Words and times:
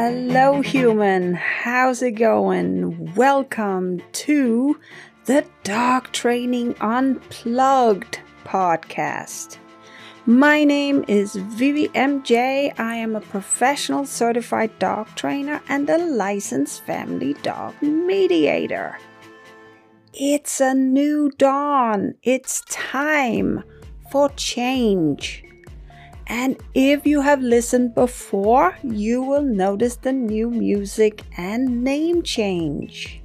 Hello, 0.00 0.60
human. 0.60 1.34
How's 1.34 2.02
it 2.02 2.12
going? 2.12 3.12
Welcome 3.16 4.00
to 4.12 4.78
the 5.24 5.44
Dog 5.64 6.12
Training 6.12 6.76
Unplugged 6.80 8.20
podcast. 8.44 9.58
My 10.24 10.62
name 10.62 11.04
is 11.08 11.34
Vivi 11.34 11.88
MJ. 11.88 12.72
I 12.78 12.94
am 12.94 13.16
a 13.16 13.20
professional 13.20 14.06
certified 14.06 14.70
dog 14.78 15.08
trainer 15.16 15.60
and 15.68 15.90
a 15.90 15.98
licensed 15.98 16.82
family 16.82 17.34
dog 17.42 17.74
mediator. 17.82 18.96
It's 20.14 20.60
a 20.60 20.74
new 20.74 21.32
dawn. 21.38 22.14
It's 22.22 22.60
time 22.70 23.64
for 24.12 24.28
change. 24.36 25.42
And 26.28 26.58
if 26.74 27.06
you 27.06 27.22
have 27.22 27.40
listened 27.40 27.94
before, 27.94 28.76
you 28.82 29.22
will 29.22 29.42
notice 29.42 29.96
the 29.96 30.12
new 30.12 30.50
music 30.50 31.22
and 31.38 31.82
name 31.82 32.22
change. 32.22 33.22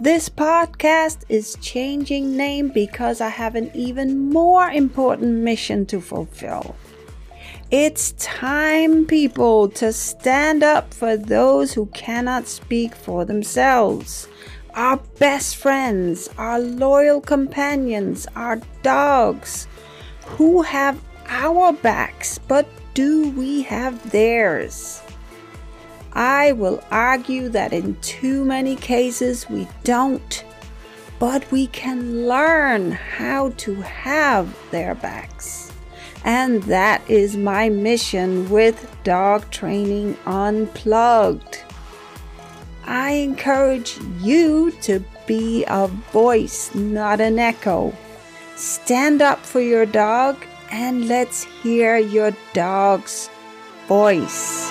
This 0.00 0.30
podcast 0.30 1.24
is 1.28 1.58
changing 1.60 2.34
name 2.34 2.68
because 2.68 3.20
I 3.20 3.28
have 3.28 3.54
an 3.54 3.70
even 3.74 4.30
more 4.30 4.70
important 4.70 5.40
mission 5.40 5.84
to 5.86 6.00
fulfill. 6.00 6.74
It's 7.70 8.12
time, 8.12 9.04
people, 9.04 9.68
to 9.68 9.92
stand 9.92 10.62
up 10.62 10.94
for 10.94 11.18
those 11.18 11.74
who 11.74 11.84
cannot 11.86 12.48
speak 12.48 12.94
for 12.94 13.26
themselves. 13.26 14.26
Our 14.74 14.96
best 15.18 15.56
friends, 15.56 16.30
our 16.38 16.58
loyal 16.58 17.20
companions, 17.20 18.26
our 18.34 18.60
dogs, 18.82 19.68
who 20.24 20.62
have 20.62 20.98
our 21.30 21.72
backs, 21.72 22.38
but 22.38 22.68
do 22.92 23.30
we 23.30 23.62
have 23.62 24.10
theirs? 24.10 25.00
I 26.12 26.52
will 26.52 26.82
argue 26.90 27.48
that 27.50 27.72
in 27.72 27.96
too 28.00 28.44
many 28.44 28.74
cases 28.74 29.48
we 29.48 29.68
don't, 29.84 30.44
but 31.20 31.50
we 31.52 31.68
can 31.68 32.26
learn 32.26 32.90
how 32.92 33.50
to 33.58 33.74
have 33.76 34.54
their 34.72 34.96
backs. 34.96 35.72
And 36.24 36.62
that 36.64 37.08
is 37.08 37.36
my 37.36 37.68
mission 37.68 38.50
with 38.50 38.94
Dog 39.04 39.48
Training 39.50 40.18
Unplugged. 40.26 41.62
I 42.84 43.12
encourage 43.12 43.98
you 44.18 44.72
to 44.82 45.02
be 45.26 45.64
a 45.68 45.86
voice, 45.86 46.74
not 46.74 47.20
an 47.20 47.38
echo. 47.38 47.94
Stand 48.56 49.22
up 49.22 49.38
for 49.38 49.60
your 49.60 49.86
dog 49.86 50.44
and 50.70 51.08
let's 51.08 51.44
hear 51.62 51.96
your 51.98 52.32
dog's 52.52 53.28
voice. 53.88 54.70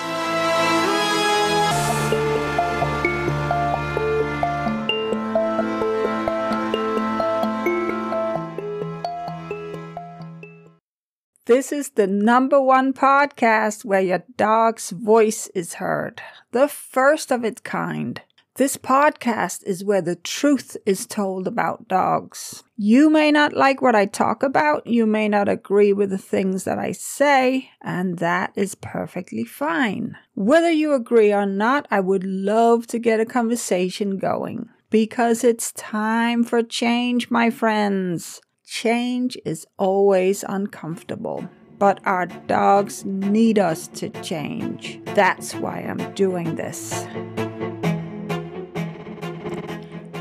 This 11.46 11.72
is 11.72 11.90
the 11.90 12.06
number 12.06 12.60
one 12.60 12.92
podcast 12.92 13.84
where 13.84 14.00
your 14.00 14.22
dog's 14.36 14.90
voice 14.90 15.48
is 15.48 15.74
heard, 15.74 16.22
the 16.52 16.68
first 16.68 17.32
of 17.32 17.44
its 17.44 17.60
kind. 17.60 18.22
This 18.56 18.76
podcast 18.76 19.62
is 19.64 19.84
where 19.84 20.02
the 20.02 20.16
truth 20.16 20.76
is 20.84 21.06
told 21.06 21.46
about 21.46 21.86
dogs. 21.86 22.64
You 22.76 23.08
may 23.08 23.30
not 23.30 23.52
like 23.52 23.80
what 23.80 23.94
I 23.94 24.06
talk 24.06 24.42
about, 24.42 24.86
you 24.86 25.06
may 25.06 25.28
not 25.28 25.48
agree 25.48 25.92
with 25.92 26.10
the 26.10 26.18
things 26.18 26.64
that 26.64 26.78
I 26.78 26.92
say, 26.92 27.70
and 27.80 28.18
that 28.18 28.52
is 28.56 28.74
perfectly 28.74 29.44
fine. 29.44 30.16
Whether 30.34 30.70
you 30.70 30.92
agree 30.92 31.32
or 31.32 31.46
not, 31.46 31.86
I 31.90 32.00
would 32.00 32.24
love 32.24 32.86
to 32.88 32.98
get 32.98 33.20
a 33.20 33.24
conversation 33.24 34.18
going 34.18 34.68
because 34.90 35.44
it's 35.44 35.72
time 35.72 36.42
for 36.42 36.62
change, 36.62 37.30
my 37.30 37.50
friends. 37.50 38.40
Change 38.66 39.38
is 39.44 39.66
always 39.78 40.44
uncomfortable 40.46 41.48
but 41.78 41.98
our 42.04 42.26
dogs 42.26 43.06
need 43.06 43.58
us 43.58 43.88
to 43.88 44.10
change. 44.20 45.00
That's 45.14 45.54
why 45.54 45.78
I'm 45.78 46.12
doing 46.12 46.56
this. 46.56 47.06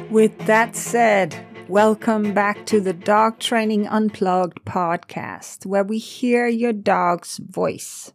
With 0.09 0.35
that 0.47 0.75
said, 0.75 1.35
welcome 1.67 2.33
back 2.33 2.65
to 2.65 2.81
the 2.81 2.93
Dog 2.93 3.37
Training 3.37 3.87
Unplugged 3.87 4.65
podcast, 4.65 5.67
where 5.67 5.83
we 5.83 5.99
hear 5.99 6.47
your 6.47 6.73
dog's 6.73 7.37
voice. 7.37 8.11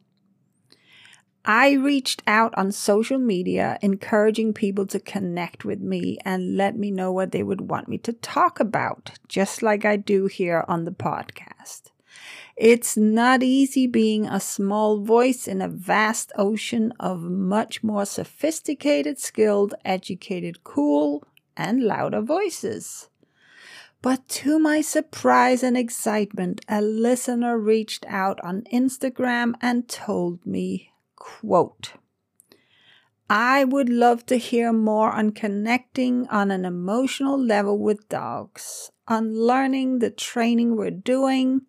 I 1.45 1.75
reached 1.75 2.21
out 2.27 2.53
on 2.57 2.73
social 2.73 3.19
media 3.19 3.79
encouraging 3.81 4.55
people 4.55 4.87
to 4.87 4.99
connect 4.99 5.65
with 5.65 5.81
me 5.81 6.19
and 6.25 6.57
let 6.57 6.77
me 6.77 6.91
know 6.91 7.13
what 7.13 7.31
they 7.31 7.45
would 7.45 7.71
want 7.71 7.87
me 7.87 7.99
to 7.99 8.13
talk 8.13 8.59
about, 8.59 9.13
just 9.29 9.63
like 9.63 9.85
I 9.85 9.95
do 9.95 10.27
here 10.27 10.65
on 10.67 10.87
the 10.87 10.91
podcast. 10.91 11.93
It's 12.57 12.97
not 12.97 13.45
easy 13.45 13.87
being 13.87 14.27
a 14.27 14.41
small 14.41 14.99
voice 15.01 15.47
in 15.47 15.63
a 15.63 15.69
vast 15.69 16.33
ocean 16.37 16.93
of 16.99 17.23
much 17.23 17.85
more 17.85 18.05
sophisticated, 18.05 19.21
skilled, 19.21 19.75
educated, 19.85 20.65
cool, 20.65 21.23
and 21.57 21.83
louder 21.83 22.21
voices. 22.21 23.09
But 24.03 24.29
to 24.41 24.59
my 24.59 24.83
surprise 24.83 25.63
and 25.63 25.77
excitement, 25.77 26.61
a 26.69 26.83
listener 26.83 27.59
reached 27.59 28.05
out 28.07 28.39
on 28.45 28.63
Instagram 28.73 29.55
and 29.63 29.89
told 29.89 30.45
me, 30.45 30.91
quote, 31.17 31.95
I 33.31 33.65
would 33.65 33.89
love 33.89 34.27
to 34.27 34.37
hear 34.37 34.73
more 34.73 35.11
on 35.11 35.33
connecting 35.33 36.29
on 36.29 36.51
an 36.51 36.67
emotional 36.67 37.43
level 37.43 37.79
with 37.79 38.09
dogs, 38.11 38.91
on 39.09 39.35
learning 39.35 40.01
the 40.01 40.11
training 40.11 40.77
we're 40.77 40.91
doing, 40.91 41.63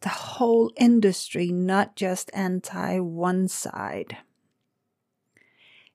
the 0.00 0.10
whole 0.10 0.70
industry, 0.76 1.50
not 1.50 1.96
just 1.96 2.30
anti 2.34 2.98
one 2.98 3.48
side. 3.48 4.18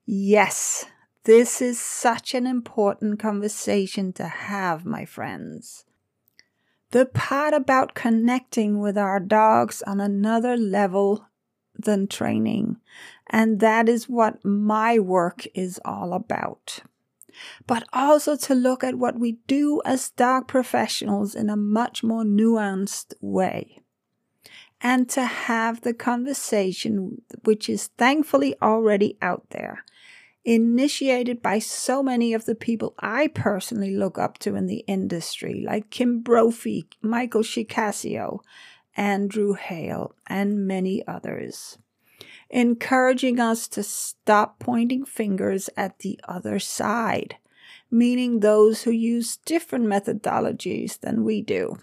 Yes, 0.05 0.85
this 1.25 1.61
is 1.61 1.79
such 1.79 2.33
an 2.33 2.47
important 2.47 3.19
conversation 3.19 4.13
to 4.13 4.27
have, 4.27 4.85
my 4.85 5.05
friends. 5.05 5.85
The 6.91 7.05
part 7.05 7.53
about 7.53 7.95
connecting 7.95 8.79
with 8.79 8.97
our 8.97 9.19
dogs 9.19 9.81
on 9.85 9.99
another 9.99 10.55
level 10.55 11.27
than 11.77 12.07
training, 12.07 12.77
and 13.27 13.59
that 13.59 13.89
is 13.89 14.07
what 14.07 14.45
my 14.45 14.99
work 14.99 15.45
is 15.53 15.79
all 15.83 16.13
about. 16.13 16.79
But 17.67 17.83
also 17.91 18.37
to 18.37 18.55
look 18.55 18.83
at 18.83 18.95
what 18.95 19.19
we 19.19 19.39
do 19.45 19.81
as 19.83 20.11
dog 20.11 20.47
professionals 20.47 21.35
in 21.35 21.49
a 21.49 21.57
much 21.57 22.03
more 22.03 22.23
nuanced 22.23 23.13
way 23.19 23.81
and 24.79 25.09
to 25.09 25.25
have 25.25 25.81
the 25.81 25.93
conversation, 25.93 27.21
which 27.43 27.67
is 27.67 27.87
thankfully 27.97 28.55
already 28.61 29.17
out 29.21 29.47
there, 29.49 29.83
initiated 30.45 31.41
by 31.41 31.57
so 31.57 32.03
many 32.03 32.33
of 32.33 32.45
the 32.45 32.55
people 32.55 32.93
I 32.99 33.27
personally 33.27 33.95
look 33.95 34.19
up 34.19 34.37
to 34.39 34.55
in 34.55 34.67
the 34.67 34.85
industry, 34.87 35.63
like 35.65 35.89
Kim 35.89 36.19
Brophy, 36.19 36.87
Michael 37.01 37.41
Shikashio, 37.41 38.39
Andrew 38.95 39.53
Hale, 39.53 40.15
and 40.27 40.67
many 40.67 41.05
others, 41.07 41.79
encouraging 42.49 43.39
us 43.39 43.67
to 43.69 43.81
stop 43.81 44.59
pointing 44.59 45.03
fingers 45.03 45.69
at 45.75 45.99
the 45.99 46.19
other 46.27 46.59
side, 46.59 47.37
meaning 47.89 48.39
those 48.39 48.83
who 48.83 48.91
use 48.91 49.37
different 49.45 49.85
methodologies 49.85 50.99
than 50.99 51.23
we 51.23 51.41
do. 51.41 51.77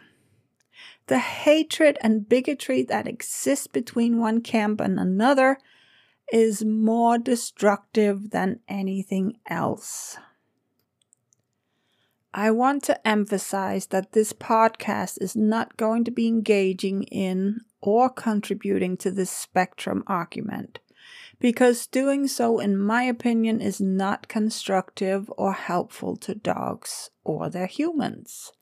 The 1.09 1.19
hatred 1.19 1.99
and 2.01 2.29
bigotry 2.29 2.85
that 2.85 3.09
exists 3.09 3.67
between 3.67 4.21
one 4.21 4.41
camp 4.41 4.81
and 4.81 5.01
another 5.01 5.59
is 6.33 6.65
more 6.65 7.19
destructive 7.19 8.31
than 8.31 8.61
anything 8.69 9.39
else. 9.49 10.19
I 12.35 12.51
want 12.51 12.83
to 12.85 13.07
emphasize 13.07 13.87
that 13.89 14.13
this 14.13 14.33
podcast 14.33 15.19
is 15.21 15.37
not 15.37 15.77
going 15.77 16.05
to 16.05 16.11
be 16.11 16.27
engaging 16.27 17.03
in 17.05 17.61
or 17.83 18.09
contributing 18.09 18.97
to 18.99 19.11
this 19.11 19.31
spectrum 19.31 20.03
argument, 20.07 20.79
because 21.39 21.87
doing 21.87 22.27
so, 22.27 22.59
in 22.59 22.79
my 22.79 23.03
opinion, 23.03 23.61
is 23.61 23.81
not 23.81 24.29
constructive 24.29 25.31
or 25.37 25.53
helpful 25.53 26.17
to 26.17 26.35
dogs 26.35 27.11
or 27.25 27.51
their 27.51 27.67
humans. 27.67 28.53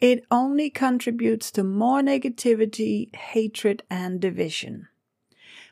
It 0.00 0.24
only 0.30 0.70
contributes 0.70 1.50
to 1.52 1.64
more 1.64 2.00
negativity, 2.00 3.14
hatred, 3.14 3.82
and 3.90 4.20
division. 4.20 4.88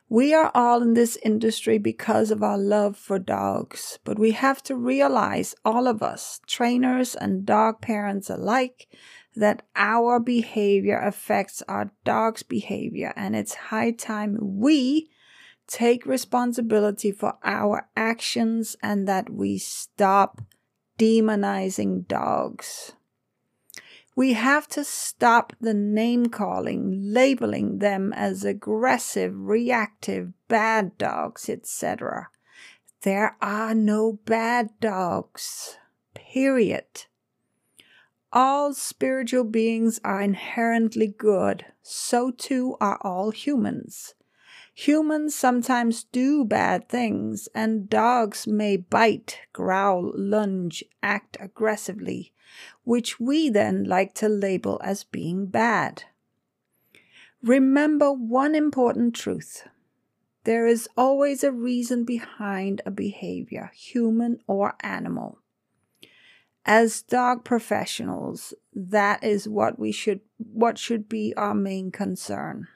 We 0.09 0.35
are 0.35 0.51
all 0.55 0.83
in 0.83 0.95
this 0.95 1.17
industry 1.25 1.79
because 1.79 2.31
of 2.31 2.43
our 2.43 2.59
love 2.59 2.97
for 2.97 3.19
dogs, 3.19 3.99
but 4.05 4.19
we 4.19 4.33
have 4.33 4.63
to 4.65 4.77
realize, 4.77 5.55
all 5.65 5.87
of 5.87 6.03
us, 6.03 6.41
trainers 6.47 7.15
and 7.15 7.47
dog 7.47 7.81
parents 7.81 8.29
alike, 8.29 8.87
that 9.35 9.63
our 9.75 10.21
behavior 10.21 10.99
affects 10.99 11.63
our 11.69 11.91
dog's 12.05 12.43
behavior, 12.43 13.13
and 13.17 13.35
it's 13.35 13.55
high 13.55 13.91
time 13.91 14.39
we 14.41 15.11
take 15.67 16.05
responsibility 16.05 17.11
for 17.11 17.39
our 17.43 17.89
actions 17.97 18.77
and 18.83 19.09
that 19.09 19.31
we 19.31 19.59
stop 19.59 20.43
demonizing 20.99 22.07
dogs. 22.07 22.93
We 24.17 24.35
have 24.35 24.69
to 24.69 24.85
stop 24.85 25.55
the 25.61 25.75
name 25.75 26.27
calling, 26.27 27.13
labeling 27.13 27.79
them 27.79 28.13
as 28.13 28.45
aggressive, 28.45 29.33
reactive, 29.35 30.33
bad 30.47 30.97
dogs, 30.99 31.49
etc. 31.49 32.29
There 33.03 33.37
are 33.43 33.75
no 33.75 34.21
bad 34.25 34.71
dogs. 34.81 35.79
Period. 36.15 37.07
All 38.33 38.73
spiritual 38.73 39.45
beings 39.45 40.01
are 40.05 40.21
inherently 40.21 41.09
good, 41.09 41.67
so 41.83 42.31
too 42.31 42.77
are 42.81 42.99
all 43.03 43.31
humans. 43.31 44.15
Humans 44.75 45.37
sometimes 45.37 46.03
do 46.03 46.45
bad 46.45 46.89
things, 46.89 47.49
and 47.55 47.89
dogs 47.89 48.47
may 48.47 48.77
bite, 48.77 49.39
growl, 49.53 50.13
lunge, 50.17 50.83
act 51.01 51.37
aggressively, 51.39 52.34
which 52.85 53.19
we 53.21 53.49
then 53.49 53.85
like 53.85 54.15
to 54.15 54.29
label 54.29 54.81
as 54.85 55.05
being 55.05 55.47
bad. 55.47 56.05
Remember 57.43 58.13
one 58.13 58.55
important 58.55 59.15
truth 59.15 59.69
there 60.45 60.67
is 60.67 60.89
always 60.95 61.43
a 61.43 61.51
reason 61.51 62.05
behind 62.05 62.83
a 62.85 62.91
behavior, 62.91 63.71
human 63.75 64.39
or 64.47 64.75
animal. 64.81 65.39
As 66.67 67.01
dog 67.01 67.45
professionals, 67.45 68.53
that 68.75 69.25
is 69.25 69.49
what 69.49 69.79
we 69.79 69.91
should 69.91 70.21
what 70.37 70.79
should 70.79 71.09
be 71.09 71.33
our 71.37 71.55
main 71.55 71.91
concern 71.91 72.69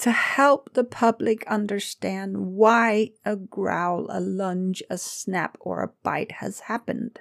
to 0.00 0.12
help 0.12 0.72
the 0.72 0.84
public 0.84 1.46
understand 1.46 2.38
why 2.38 3.10
a 3.22 3.36
growl, 3.36 4.06
a 4.08 4.18
lunge, 4.18 4.82
a 4.88 4.96
snap, 4.96 5.58
or 5.60 5.82
a 5.82 5.92
bite 6.02 6.32
has 6.32 6.60
happened, 6.60 7.20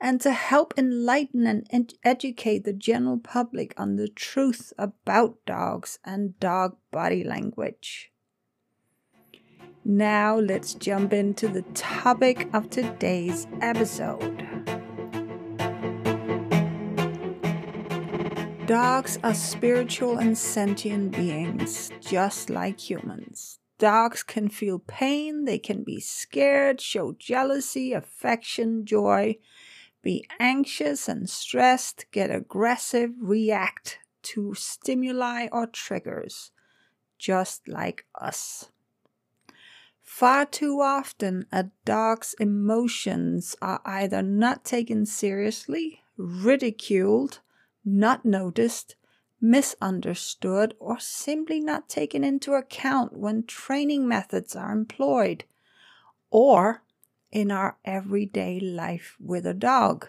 and 0.00 0.20
to 0.20 0.32
help 0.32 0.74
enlighten 0.76 1.46
and 1.46 1.66
ed- 1.70 1.94
educate 2.04 2.64
the 2.64 2.72
general 2.72 3.18
public 3.18 3.74
on 3.78 3.96
the 3.96 4.08
truth 4.08 4.72
about 4.78 5.38
dogs 5.46 5.98
and 6.04 6.38
dog 6.40 6.76
body 6.90 7.24
language. 7.24 8.10
Now, 9.84 10.38
let's 10.38 10.74
jump 10.74 11.12
into 11.12 11.48
the 11.48 11.62
topic 11.72 12.48
of 12.52 12.68
today's 12.68 13.46
episode. 13.62 14.46
Dogs 18.66 19.18
are 19.24 19.34
spiritual 19.34 20.18
and 20.18 20.38
sentient 20.38 21.10
beings, 21.10 21.90
just 22.00 22.50
like 22.50 22.78
humans. 22.78 23.58
Dogs 23.78 24.22
can 24.22 24.48
feel 24.48 24.78
pain, 24.78 25.44
they 25.44 25.58
can 25.58 25.82
be 25.82 25.98
scared, 25.98 26.80
show 26.80 27.12
jealousy, 27.18 27.94
affection, 27.94 28.84
joy, 28.84 29.38
be 30.02 30.26
anxious 30.38 31.08
and 31.08 31.28
stressed, 31.28 32.06
get 32.10 32.30
aggressive, 32.30 33.10
react 33.20 33.98
to 34.22 34.54
stimuli 34.54 35.48
or 35.52 35.66
triggers, 35.66 36.52
just 37.18 37.68
like 37.68 38.06
us. 38.14 38.70
Far 40.02 40.44
too 40.44 40.80
often, 40.80 41.46
a 41.52 41.66
dog's 41.84 42.34
emotions 42.40 43.54
are 43.62 43.80
either 43.84 44.22
not 44.22 44.64
taken 44.64 45.06
seriously, 45.06 46.02
ridiculed, 46.16 47.40
not 47.84 48.24
noticed, 48.24 48.96
misunderstood, 49.40 50.74
or 50.78 50.98
simply 50.98 51.60
not 51.60 51.88
taken 51.88 52.24
into 52.24 52.54
account 52.54 53.16
when 53.16 53.44
training 53.44 54.06
methods 54.06 54.56
are 54.56 54.72
employed, 54.72 55.44
or 56.30 56.82
in 57.32 57.50
our 57.50 57.76
everyday 57.84 58.60
life 58.60 59.16
with 59.20 59.46
a 59.46 59.54
dog. 59.54 60.08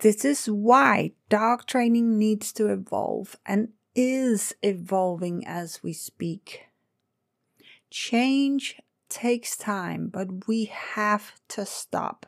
This 0.00 0.24
is 0.24 0.46
why 0.46 1.12
dog 1.28 1.66
training 1.66 2.18
needs 2.18 2.52
to 2.54 2.68
evolve 2.68 3.36
and 3.44 3.68
is 3.94 4.54
evolving 4.62 5.46
as 5.46 5.82
we 5.82 5.92
speak. 5.92 6.66
Change 7.90 8.80
takes 9.08 9.56
time, 9.56 10.08
but 10.08 10.46
we 10.46 10.66
have 10.66 11.32
to 11.48 11.66
stop. 11.66 12.26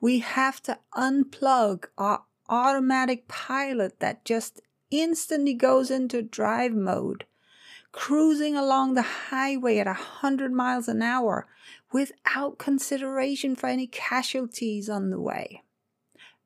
We 0.00 0.18
have 0.18 0.62
to 0.64 0.78
unplug 0.94 1.86
our 1.96 2.24
automatic 2.48 3.28
pilot 3.28 4.00
that 4.00 4.24
just 4.24 4.60
instantly 4.90 5.54
goes 5.54 5.90
into 5.90 6.22
drive 6.22 6.72
mode, 6.72 7.24
cruising 7.92 8.56
along 8.56 8.94
the 8.94 9.02
highway 9.30 9.78
at 9.78 9.86
a 9.86 9.90
100 9.90 10.52
miles 10.52 10.88
an 10.88 11.02
hour 11.02 11.46
without 11.92 12.58
consideration 12.58 13.56
for 13.56 13.68
any 13.68 13.86
casualties 13.86 14.88
on 14.88 15.10
the 15.10 15.20
way. 15.20 15.62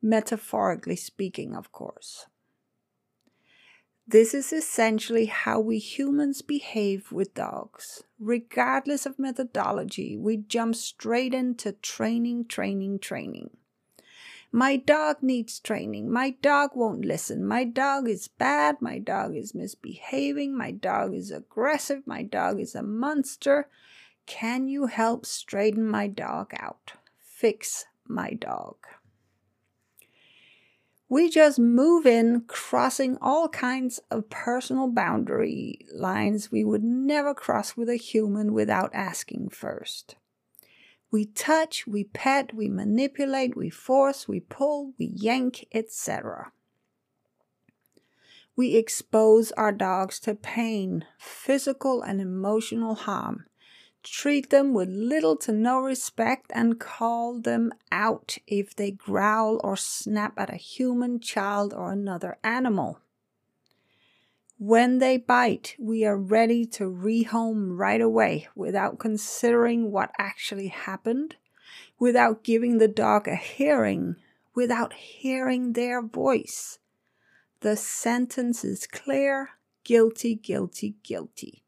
Metaphorically 0.01 0.95
speaking, 0.95 1.55
of 1.55 1.71
course. 1.71 2.25
This 4.05 4.33
is 4.33 4.51
essentially 4.51 5.27
how 5.27 5.61
we 5.61 5.79
humans 5.79 6.41
behave 6.41 7.11
with 7.11 7.33
dogs. 7.33 8.03
Regardless 8.19 9.05
of 9.05 9.17
methodology, 9.17 10.17
we 10.17 10.37
jump 10.37 10.75
straight 10.75 11.33
into 11.33 11.71
training, 11.71 12.45
training, 12.47 12.99
training. 12.99 13.51
My 14.51 14.75
dog 14.75 15.23
needs 15.23 15.59
training. 15.59 16.11
My 16.11 16.31
dog 16.41 16.71
won't 16.75 17.05
listen. 17.05 17.45
My 17.45 17.63
dog 17.63 18.07
is 18.07 18.27
bad. 18.27 18.81
My 18.81 18.99
dog 18.99 19.35
is 19.35 19.55
misbehaving. 19.55 20.55
My 20.55 20.71
dog 20.71 21.15
is 21.15 21.31
aggressive. 21.31 22.05
My 22.05 22.21
dog 22.21 22.59
is 22.59 22.75
a 22.75 22.83
monster. 22.83 23.67
Can 24.25 24.67
you 24.67 24.87
help 24.87 25.25
straighten 25.25 25.85
my 25.85 26.07
dog 26.07 26.51
out? 26.57 26.93
Fix 27.19 27.85
my 28.07 28.31
dog. 28.31 28.75
We 31.09 31.29
just 31.29 31.59
move 31.59 32.07
in, 32.07 32.41
crossing 32.47 33.17
all 33.21 33.47
kinds 33.47 33.99
of 34.09 34.29
personal 34.31 34.87
boundary 34.87 35.85
lines 35.93 36.51
we 36.51 36.63
would 36.63 36.83
never 36.83 37.35
cross 37.35 37.77
with 37.77 37.87
a 37.87 37.97
human 37.97 38.51
without 38.51 38.89
asking 38.95 39.49
first. 39.49 40.15
We 41.11 41.25
touch, 41.25 41.85
we 41.85 42.05
pet, 42.05 42.55
we 42.55 42.67
manipulate, 42.67 43.55
we 43.55 43.69
force, 43.69 44.27
we 44.27 44.39
pull, 44.39 44.93
we 44.97 45.05
yank, 45.13 45.67
etc. 45.71 46.51
We 48.55 48.75
expose 48.75 49.51
our 49.51 49.71
dogs 49.71 50.19
to 50.21 50.33
pain, 50.33 51.05
physical 51.19 52.01
and 52.01 52.19
emotional 52.19 52.95
harm, 52.95 53.45
treat 54.03 54.49
them 54.49 54.73
with 54.73 54.89
little 54.89 55.35
to 55.37 55.51
no 55.51 55.79
respect, 55.79 56.51
and 56.53 56.79
call 56.79 57.39
them 57.39 57.71
out 57.91 58.37
if 58.45 58.75
they 58.75 58.91
growl 58.91 59.59
or 59.63 59.75
snap 59.77 60.37
at 60.37 60.53
a 60.53 60.57
human, 60.57 61.19
child, 61.19 61.73
or 61.73 61.91
another 61.91 62.37
animal. 62.43 62.99
When 64.59 64.99
they 64.99 65.17
bite, 65.17 65.75
we 65.79 66.05
are 66.05 66.17
ready 66.17 66.65
to 66.67 66.83
rehome 66.83 67.77
right 67.77 67.99
away 67.99 68.47
without 68.55 68.99
considering 68.99 69.91
what 69.91 70.11
actually 70.17 70.67
happened, 70.67 71.35
without 71.99 72.43
giving 72.43 72.77
the 72.77 72.87
dog 72.87 73.27
a 73.27 73.35
hearing, 73.35 74.15
without 74.53 74.93
hearing 74.93 75.73
their 75.73 76.01
voice. 76.01 76.79
The 77.61 77.75
sentence 77.75 78.63
is 78.63 78.87
clear 78.87 79.49
guilty, 79.83 80.35
guilty, 80.35 80.95
guilty. 81.03 81.62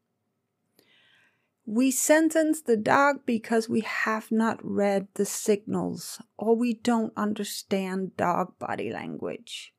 We 1.66 1.90
sentence 1.90 2.60
the 2.60 2.76
dog 2.76 3.26
because 3.26 3.68
we 3.68 3.80
have 3.80 4.30
not 4.30 4.64
read 4.64 5.08
the 5.14 5.26
signals 5.26 6.22
or 6.38 6.54
we 6.54 6.74
don't 6.74 7.12
understand 7.16 8.16
dog 8.16 8.56
body 8.60 8.92
language 8.92 9.74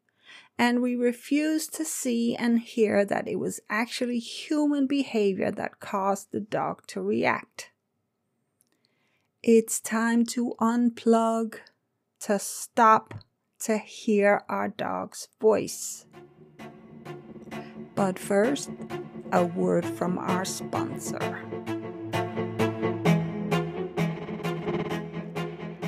and 0.57 0.81
we 0.81 0.95
refuse 0.95 1.67
to 1.67 1.85
see 1.85 2.35
and 2.35 2.59
hear 2.59 3.05
that 3.05 3.27
it 3.27 3.37
was 3.37 3.59
actually 3.69 4.19
human 4.19 4.87
behavior 4.87 5.51
that 5.51 5.79
caused 5.79 6.31
the 6.31 6.39
dog 6.39 6.85
to 6.87 7.01
react. 7.01 7.71
It's 9.43 9.79
time 9.79 10.25
to 10.27 10.55
unplug, 10.59 11.59
to 12.21 12.39
stop, 12.39 13.13
to 13.59 13.77
hear 13.77 14.43
our 14.49 14.67
dog's 14.67 15.29
voice. 15.39 16.05
But 17.95 18.19
first, 18.19 18.71
a 19.31 19.45
word 19.45 19.85
from 19.85 20.17
our 20.17 20.45
sponsor. 20.45 21.43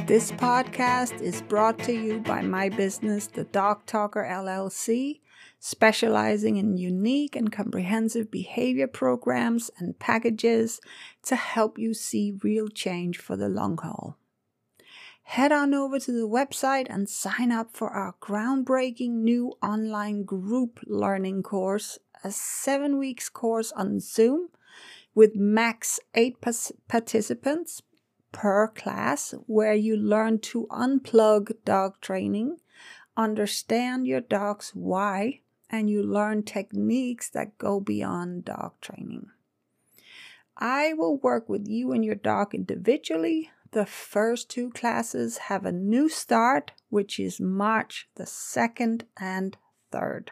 This 0.08 0.32
podcast 0.32 1.22
is 1.22 1.42
brought 1.44 1.78
to 1.84 1.94
you 1.94 2.20
by 2.20 2.42
my 2.42 2.70
business, 2.70 3.28
The 3.28 3.44
Dog 3.44 3.86
Talker 3.86 4.28
LLC, 4.28 5.20
specializing 5.60 6.58
in 6.58 6.78
unique 6.78 7.36
and 7.36 7.52
comprehensive 7.52 8.32
behavior 8.32 8.88
programs 8.88 9.70
and 9.78 10.00
packages 10.00 10.82
to 11.24 11.36
help 11.36 11.78
you 11.78 11.94
see 11.94 12.40
real 12.44 12.68
change 12.70 13.20
for 13.20 13.38
the 13.38 13.50
long 13.50 13.78
haul. 13.78 14.18
Head 15.24 15.52
on 15.52 15.76
over 15.76 16.00
to 16.00 16.12
the 16.12 16.28
website 16.28 16.88
and 16.90 17.08
sign 17.08 17.52
up 17.52 17.70
for 17.72 17.92
our 17.92 18.16
groundbreaking 18.20 19.12
new 19.12 19.54
online 19.62 20.24
group 20.24 20.80
learning 20.88 21.44
course, 21.44 22.00
a 22.24 22.32
seven 22.32 22.98
weeks 22.98 23.30
course 23.30 23.72
on 23.72 24.00
Zoom 24.00 24.50
with 25.16 25.36
max 25.36 26.00
eight 26.16 26.38
participants 26.88 27.82
per 28.32 28.68
class, 28.68 29.34
where 29.48 29.74
you 29.74 29.98
learn 29.98 30.40
to 30.40 30.68
unplug 30.70 31.52
dog 31.66 32.00
training, 32.02 32.58
understand 33.18 34.08
your 34.08 34.22
dog's 34.22 34.72
why, 34.76 35.42
and 35.70 35.90
you 35.90 36.04
learn 36.04 36.44
techniques 36.44 37.30
that 37.30 37.58
go 37.58 37.80
beyond 37.80 38.46
dog 38.46 38.74
training. 38.82 39.28
I 40.58 40.94
will 40.94 41.18
work 41.18 41.48
with 41.48 41.68
you 41.68 41.92
and 41.92 42.04
your 42.04 42.16
dog 42.16 42.54
individually. 42.54 43.50
The 43.72 43.86
first 43.86 44.50
two 44.50 44.72
classes 44.72 45.38
have 45.38 45.66
a 45.66 45.72
new 45.72 46.10
start, 46.10 46.72
which 46.90 47.20
is 47.20 47.40
March 47.40 48.10
the 48.16 48.26
2nd 48.26 49.04
and 49.20 49.58
3rd. 49.92 50.30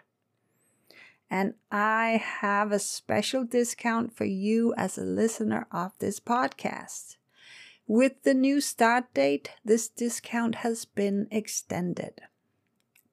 And 1.29 1.55
I 1.71 2.21
have 2.41 2.71
a 2.71 2.79
special 2.79 3.43
discount 3.43 4.15
for 4.15 4.25
you 4.25 4.73
as 4.77 4.97
a 4.97 5.03
listener 5.03 5.67
of 5.71 5.91
this 5.99 6.19
podcast. 6.19 7.17
With 7.85 8.23
the 8.23 8.33
new 8.33 8.61
start 8.61 9.13
date, 9.13 9.51
this 9.63 9.87
discount 9.87 10.55
has 10.55 10.85
been 10.85 11.27
extended. 11.31 12.21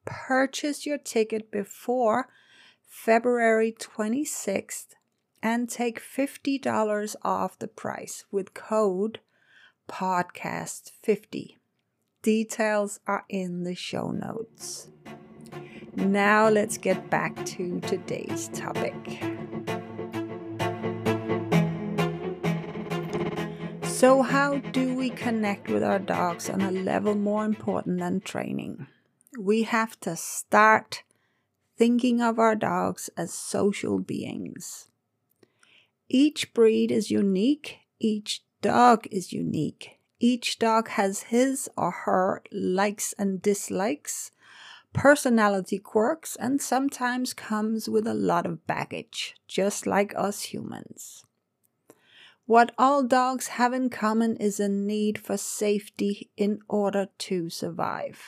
Purchase 0.05 0.85
your 0.85 0.99
ticket 0.99 1.51
before 1.51 2.29
February 2.87 3.73
26th 3.73 4.95
and 5.43 5.69
take 5.69 6.01
$50 6.01 7.17
off 7.23 7.59
the 7.59 7.69
price 7.69 8.25
with 8.31 8.55
code 8.55 9.21
podcast50. 9.89 11.57
Details 12.23 13.01
are 13.07 13.25
in 13.29 13.65
the 13.65 13.75
show 13.75 14.11
notes. 14.11 14.89
Now 15.97 16.49
let's 16.49 16.77
get 16.77 17.09
back 17.11 17.45
to 17.47 17.81
today's 17.81 18.49
topic. 18.49 18.95
So, 23.85 24.23
how 24.23 24.59
do 24.59 24.95
we 24.95 25.11
connect 25.11 25.69
with 25.69 25.83
our 25.83 25.99
dogs 25.99 26.51
on 26.51 26.61
a 26.61 26.71
level 26.71 27.15
more 27.15 27.45
important 27.45 28.01
than 28.01 28.21
training? 28.21 28.87
We 29.39 29.63
have 29.63 29.99
to 30.01 30.17
start 30.17 31.05
thinking 31.77 32.21
of 32.21 32.39
our 32.39 32.55
dogs 32.55 33.09
as 33.17 33.33
social 33.33 33.99
beings. 33.99 34.89
Each 36.09 36.53
breed 36.53 36.91
is 36.91 37.11
unique, 37.11 37.79
each 37.99 38.43
dog 38.61 39.07
is 39.11 39.33
unique. 39.33 39.99
Each 40.21 40.59
dog 40.59 40.89
has 40.89 41.25
his 41.25 41.69
or 41.77 41.91
her 41.91 42.43
likes 42.51 43.15
and 43.19 43.43
dislikes, 43.43 44.31
personality 44.95 45.79
quirks, 45.79 46.37
and 46.37 46.63
sometimes 46.63 47.35
comes 47.35 47.89
with 47.89 48.07
a 48.07 48.15
lot 48.15 48.47
of 48.47 48.67
baggage, 48.67 49.35
just 49.47 49.87
like 49.87 50.15
us 50.17 50.43
humans. 50.43 51.25
What 52.47 52.73
all 52.79 53.03
dogs 53.03 53.49
have 53.49 53.73
in 53.73 53.91
common 53.91 54.37
is 54.37 54.61
a 54.61 54.69
need 54.69 55.19
for 55.19 55.37
safety 55.37 56.31
in 56.37 56.61
order 56.69 57.09
to 57.19 57.51
survive. 57.51 58.21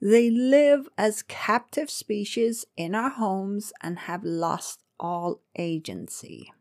They 0.00 0.30
live 0.30 0.88
as 0.96 1.22
captive 1.22 1.90
species 1.90 2.64
in 2.76 2.94
our 2.94 3.10
homes 3.10 3.72
and 3.82 3.98
have 4.00 4.24
lost 4.24 4.82
all 4.98 5.40
agency. 5.56 6.52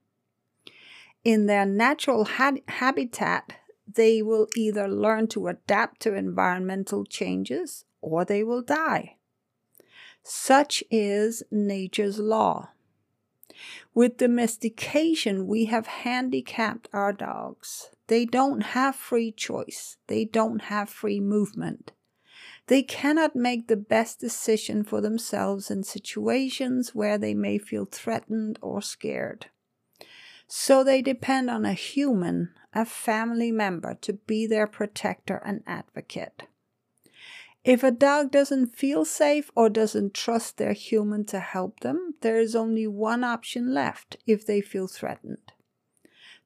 In 1.24 1.46
their 1.46 1.66
natural 1.66 2.26
ha- 2.26 2.54
habitat, 2.68 3.54
they 3.88 4.22
will 4.22 4.48
either 4.56 4.88
learn 4.88 5.28
to 5.30 5.48
adapt 5.48 6.02
to 6.02 6.16
environmental 6.16 7.06
changes 7.06 7.86
or 8.06 8.24
they 8.24 8.44
will 8.44 8.62
die. 8.62 9.18
Such 10.24 10.84
is 10.92 11.44
nature's 11.52 12.20
law. 12.20 12.70
With 13.94 14.18
domestication, 14.18 15.48
we 15.48 15.66
have 15.66 15.88
handicapped 15.88 16.88
our 16.94 17.12
dogs. 17.12 17.90
They 18.08 18.26
don't 18.26 18.62
have 18.62 18.96
free 18.96 19.32
choice, 19.32 19.98
they 20.08 20.24
don't 20.24 20.64
have 20.64 20.90
free 20.90 21.20
movement. 21.20 21.92
They 22.68 22.84
cannot 22.84 23.36
make 23.36 23.68
the 23.68 23.76
best 23.76 24.20
decision 24.20 24.84
for 24.84 25.02
themselves 25.02 25.72
in 25.72 25.84
situations 25.84 26.94
where 26.94 27.18
they 27.18 27.34
may 27.34 27.58
feel 27.58 27.86
threatened 27.86 28.60
or 28.62 28.82
scared. 28.82 29.48
So 30.48 30.84
they 30.84 31.02
depend 31.02 31.50
on 31.50 31.66
a 31.66 31.74
human, 31.74 32.52
a 32.74 32.86
family 32.86 33.52
member, 33.52 33.96
to 34.02 34.14
be 34.14 34.46
their 34.46 34.68
protector 34.68 35.42
and 35.46 35.64
advocate. 35.66 36.44
If 37.66 37.84
a 37.84 37.90
dog 37.90 38.30
doesn't 38.30 38.76
feel 38.76 39.06
safe 39.06 39.50
or 39.56 39.70
doesn't 39.70 40.14
trust 40.14 40.58
their 40.58 40.74
human 40.74 41.26
to 41.26 41.40
help 41.40 41.80
them, 41.80 42.14
there 42.22 42.40
is 42.40 42.56
only 42.56 42.86
one 42.86 43.24
option 43.24 43.74
left 43.74 44.18
if 44.28 44.46
they 44.46 44.62
feel 44.62 44.88
threatened 44.88 45.52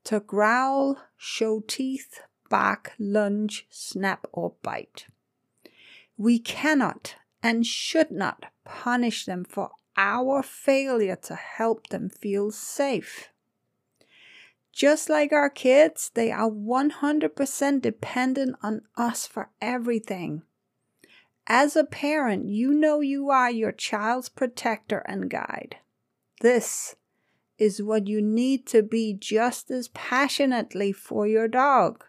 to 0.06 0.22
growl, 0.22 0.98
show 1.18 1.60
teeth, 1.68 2.22
bark, 2.50 2.94
lunge, 2.98 3.68
snap, 3.70 4.26
or 4.32 4.54
bite. 4.64 5.08
We 6.18 6.40
cannot 6.40 7.16
and 7.44 7.66
should 7.66 8.10
not 8.10 8.46
punish 8.64 9.26
them 9.26 9.44
for 9.44 9.72
our 9.98 10.42
failure 10.42 11.18
to 11.18 11.36
help 11.36 11.88
them 11.88 12.10
feel 12.10 12.52
safe. 12.52 13.28
Just 14.72 15.10
like 15.10 15.34
our 15.34 15.50
kids, 15.50 16.12
they 16.14 16.32
are 16.32 16.50
100% 16.50 17.82
dependent 17.82 18.56
on 18.64 18.84
us 18.96 19.28
for 19.28 19.50
everything. 19.62 20.44
As 21.51 21.75
a 21.75 21.84
parent, 21.84 22.46
you 22.46 22.75
know 22.75 23.00
you 23.00 23.32
are 23.32 23.50
your 23.50 23.72
child's 23.72 24.29
protector 24.29 25.00
and 25.08 25.32
guide. 25.32 25.77
This 26.41 26.96
is 27.58 27.82
what 27.82 28.08
you 28.08 28.22
need 28.22 28.68
to 28.68 28.84
be 28.84 29.15
just 29.15 29.72
as 29.72 29.88
passionately 29.88 30.91
for 30.91 31.25
your 31.25 31.48
dog. 31.48 32.06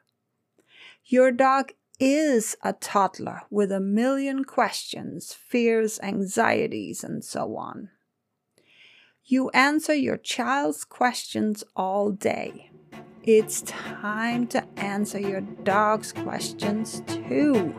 Your 1.07 1.33
dog 1.33 1.73
is 1.99 2.55
a 2.63 2.75
toddler 2.75 3.43
with 3.49 3.73
a 3.73 3.81
million 3.81 4.45
questions, 4.45 5.33
fears, 5.33 5.99
anxieties, 6.03 7.03
and 7.03 7.25
so 7.25 7.57
on. 7.57 7.89
You 9.25 9.49
answer 9.51 9.95
your 9.95 10.19
child's 10.19 10.85
questions 10.85 11.65
all 11.75 12.11
day. 12.11 12.71
It's 13.23 13.63
time 13.63 14.47
to 14.49 14.67
answer 14.77 15.19
your 15.19 15.41
dog's 15.41 16.13
questions 16.13 17.03
too. 17.07 17.75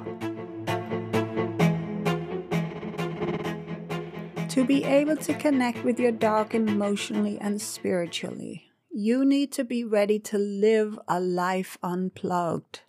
To 4.51 4.63
be 4.65 4.84
able 4.84 5.15
to 5.15 5.34
connect 5.34 5.86
with 5.86 5.98
your 5.98 6.12
dog 6.12 6.53
emotionally 6.53 7.39
and 7.39 7.62
spiritually, 7.62 8.70
you 8.91 9.24
need 9.24 9.53
to 9.53 9.63
be 9.63 9.86
ready 9.86 10.20
to 10.20 10.38
live 10.38 11.00
a 11.08 11.22
life 11.22 11.77
unplugged. 11.81 12.81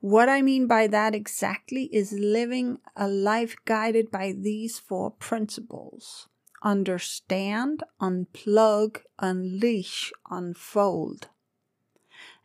What 0.00 0.30
I 0.30 0.40
mean 0.40 0.66
by 0.66 0.86
that 0.86 1.14
exactly 1.14 1.90
is 1.92 2.12
living 2.12 2.78
a 2.96 3.06
life 3.06 3.54
guided 3.66 4.10
by 4.10 4.32
these 4.32 4.78
four 4.78 5.10
principles 5.10 6.26
understand, 6.62 7.82
unplug, 8.00 9.02
unleash, 9.18 10.10
unfold. 10.30 11.28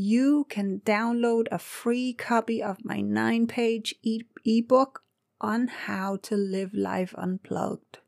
you 0.01 0.45
can 0.47 0.79
download 0.85 1.45
a 1.51 1.59
free 1.59 2.13
copy 2.13 2.63
of 2.63 2.85
my 2.85 3.01
nine 3.01 3.45
page 3.45 3.93
e- 4.01 4.21
ebook 4.45 5.03
on 5.41 5.67
how 5.67 6.15
to 6.15 6.37
live 6.37 6.73
life 6.73 7.13
unplugged. 7.17 7.99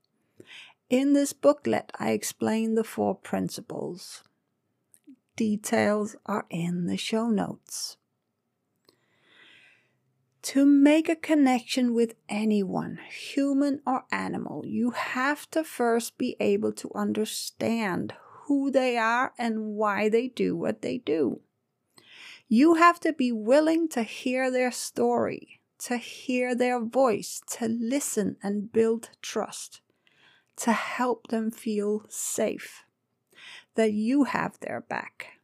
In 0.89 1.11
this 1.11 1.33
booklet, 1.33 1.91
I 1.99 2.11
explain 2.11 2.75
the 2.75 2.85
four 2.85 3.13
principles. 3.13 4.23
Details 5.35 6.15
are 6.25 6.45
in 6.49 6.85
the 6.85 6.95
show 6.95 7.27
notes. 7.27 7.97
To 10.43 10.65
make 10.65 11.09
a 11.09 11.15
connection 11.17 11.93
with 11.93 12.15
anyone, 12.29 12.99
human 13.09 13.81
or 13.85 14.05
animal, 14.13 14.63
you 14.65 14.91
have 14.91 15.51
to 15.51 15.61
first 15.61 16.17
be 16.17 16.37
able 16.39 16.71
to 16.71 16.89
understand 16.95 18.13
who 18.45 18.71
they 18.71 18.95
are 18.95 19.33
and 19.37 19.75
why 19.75 20.07
they 20.07 20.29
do 20.29 20.55
what 20.55 20.81
they 20.81 20.97
do. 20.97 21.41
You 22.53 22.73
have 22.73 22.99
to 22.99 23.13
be 23.13 23.31
willing 23.31 23.87
to 23.91 24.03
hear 24.03 24.51
their 24.51 24.71
story, 24.71 25.61
to 25.85 25.95
hear 25.95 26.53
their 26.53 26.81
voice, 26.83 27.41
to 27.51 27.69
listen 27.69 28.35
and 28.43 28.69
build 28.69 29.11
trust, 29.21 29.79
to 30.57 30.73
help 30.73 31.27
them 31.27 31.49
feel 31.49 32.03
safe, 32.09 32.83
that 33.75 33.93
you 33.93 34.25
have 34.25 34.59
their 34.59 34.81
back. 34.81 35.39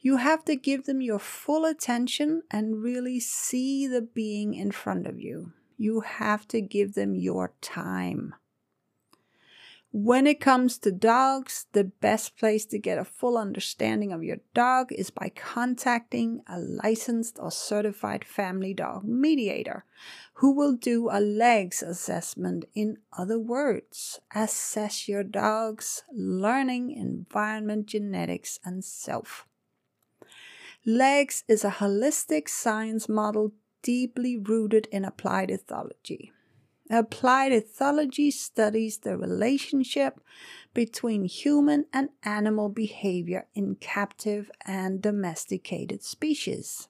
You 0.00 0.16
have 0.16 0.46
to 0.46 0.56
give 0.56 0.86
them 0.86 1.02
your 1.02 1.18
full 1.18 1.66
attention 1.66 2.40
and 2.50 2.82
really 2.82 3.20
see 3.20 3.86
the 3.86 4.00
being 4.00 4.54
in 4.54 4.70
front 4.70 5.06
of 5.06 5.20
you. 5.20 5.52
You 5.76 6.00
have 6.00 6.48
to 6.48 6.62
give 6.62 6.94
them 6.94 7.16
your 7.16 7.52
time. 7.60 8.34
When 10.00 10.28
it 10.28 10.38
comes 10.38 10.78
to 10.78 10.92
dogs, 10.92 11.66
the 11.72 11.82
best 11.82 12.36
place 12.36 12.64
to 12.66 12.78
get 12.78 12.98
a 12.98 13.04
full 13.04 13.36
understanding 13.36 14.12
of 14.12 14.22
your 14.22 14.36
dog 14.54 14.92
is 14.92 15.10
by 15.10 15.32
contacting 15.34 16.40
a 16.46 16.56
licensed 16.56 17.36
or 17.40 17.50
certified 17.50 18.24
family 18.24 18.72
dog 18.72 19.02
mediator 19.02 19.84
who 20.34 20.52
will 20.52 20.76
do 20.76 21.08
a 21.10 21.18
LEGS 21.18 21.82
assessment. 21.82 22.66
In 22.76 22.98
other 23.12 23.40
words, 23.40 24.20
assess 24.32 25.08
your 25.08 25.24
dog's 25.24 26.04
learning, 26.12 26.92
environment, 26.92 27.86
genetics, 27.86 28.60
and 28.64 28.84
self. 28.84 29.48
LEGS 30.86 31.42
is 31.48 31.64
a 31.64 31.78
holistic 31.82 32.48
science 32.48 33.08
model 33.08 33.50
deeply 33.82 34.36
rooted 34.36 34.86
in 34.92 35.04
applied 35.04 35.48
ethology. 35.48 36.30
Applied 36.90 37.52
ethology 37.52 38.32
studies 38.32 38.98
the 38.98 39.18
relationship 39.18 40.20
between 40.72 41.24
human 41.24 41.84
and 41.92 42.08
animal 42.22 42.70
behavior 42.70 43.46
in 43.54 43.74
captive 43.74 44.50
and 44.64 45.02
domesticated 45.02 46.02
species. 46.02 46.88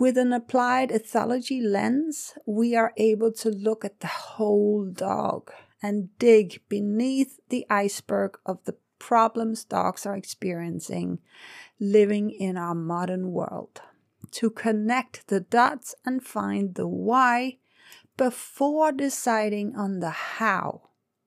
With 0.00 0.18
an 0.18 0.32
applied 0.32 0.90
ethology 0.90 1.62
lens, 1.62 2.32
we 2.44 2.74
are 2.74 2.92
able 2.96 3.30
to 3.34 3.50
look 3.50 3.84
at 3.84 4.00
the 4.00 4.08
whole 4.08 4.86
dog 4.86 5.52
and 5.82 6.08
dig 6.18 6.60
beneath 6.68 7.38
the 7.50 7.66
iceberg 7.70 8.38
of 8.44 8.64
the 8.64 8.76
problems 8.98 9.64
dogs 9.64 10.06
are 10.06 10.16
experiencing 10.16 11.18
living 11.78 12.30
in 12.30 12.56
our 12.56 12.74
modern 12.74 13.30
world. 13.30 13.80
To 14.32 14.50
connect 14.50 15.28
the 15.28 15.40
dots 15.40 15.94
and 16.04 16.24
find 16.24 16.74
the 16.74 16.88
why 16.88 17.58
before 18.20 18.92
deciding 18.92 19.74
on 19.74 20.00
the 20.00 20.10
how 20.10 20.82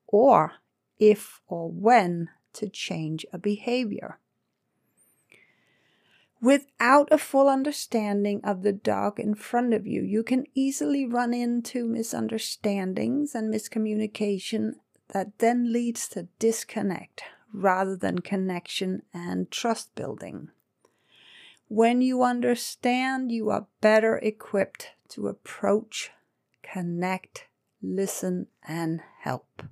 or 0.06 0.52
if 1.00 1.40
or 1.48 1.68
when 1.68 2.28
to 2.52 2.68
change 2.68 3.26
a 3.32 3.36
behavior. 3.36 4.20
Without 6.40 7.08
a 7.10 7.18
full 7.18 7.48
understanding 7.48 8.40
of 8.44 8.62
the 8.62 8.72
dog 8.72 9.18
in 9.18 9.34
front 9.34 9.74
of 9.74 9.88
you, 9.88 10.02
you 10.02 10.22
can 10.22 10.46
easily 10.54 11.04
run 11.04 11.34
into 11.34 11.84
misunderstandings 11.84 13.34
and 13.34 13.52
miscommunication 13.52 14.74
that 15.08 15.36
then 15.40 15.72
leads 15.72 16.06
to 16.06 16.28
disconnect 16.38 17.24
rather 17.52 17.96
than 17.96 18.20
connection 18.20 19.02
and 19.12 19.50
trust 19.50 19.92
building. 19.96 20.48
When 21.66 22.00
you 22.00 22.22
understand, 22.22 23.32
you 23.32 23.50
are 23.50 23.66
better 23.80 24.18
equipped 24.18 24.90
to 25.08 25.26
approach 25.26 26.12
connect, 26.74 27.46
listen, 27.80 28.48
and 28.66 29.00
help. 29.20 29.62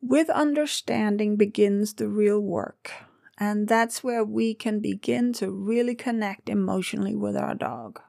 With 0.00 0.28
understanding 0.28 1.36
begins 1.36 1.94
the 1.94 2.08
real 2.08 2.40
work, 2.40 2.90
and 3.38 3.68
that's 3.68 4.02
where 4.02 4.24
we 4.24 4.54
can 4.54 4.80
begin 4.80 5.32
to 5.34 5.52
really 5.52 5.94
connect 5.94 6.48
emotionally 6.48 7.14
with 7.14 7.36
our 7.36 7.54
dog. 7.54 8.00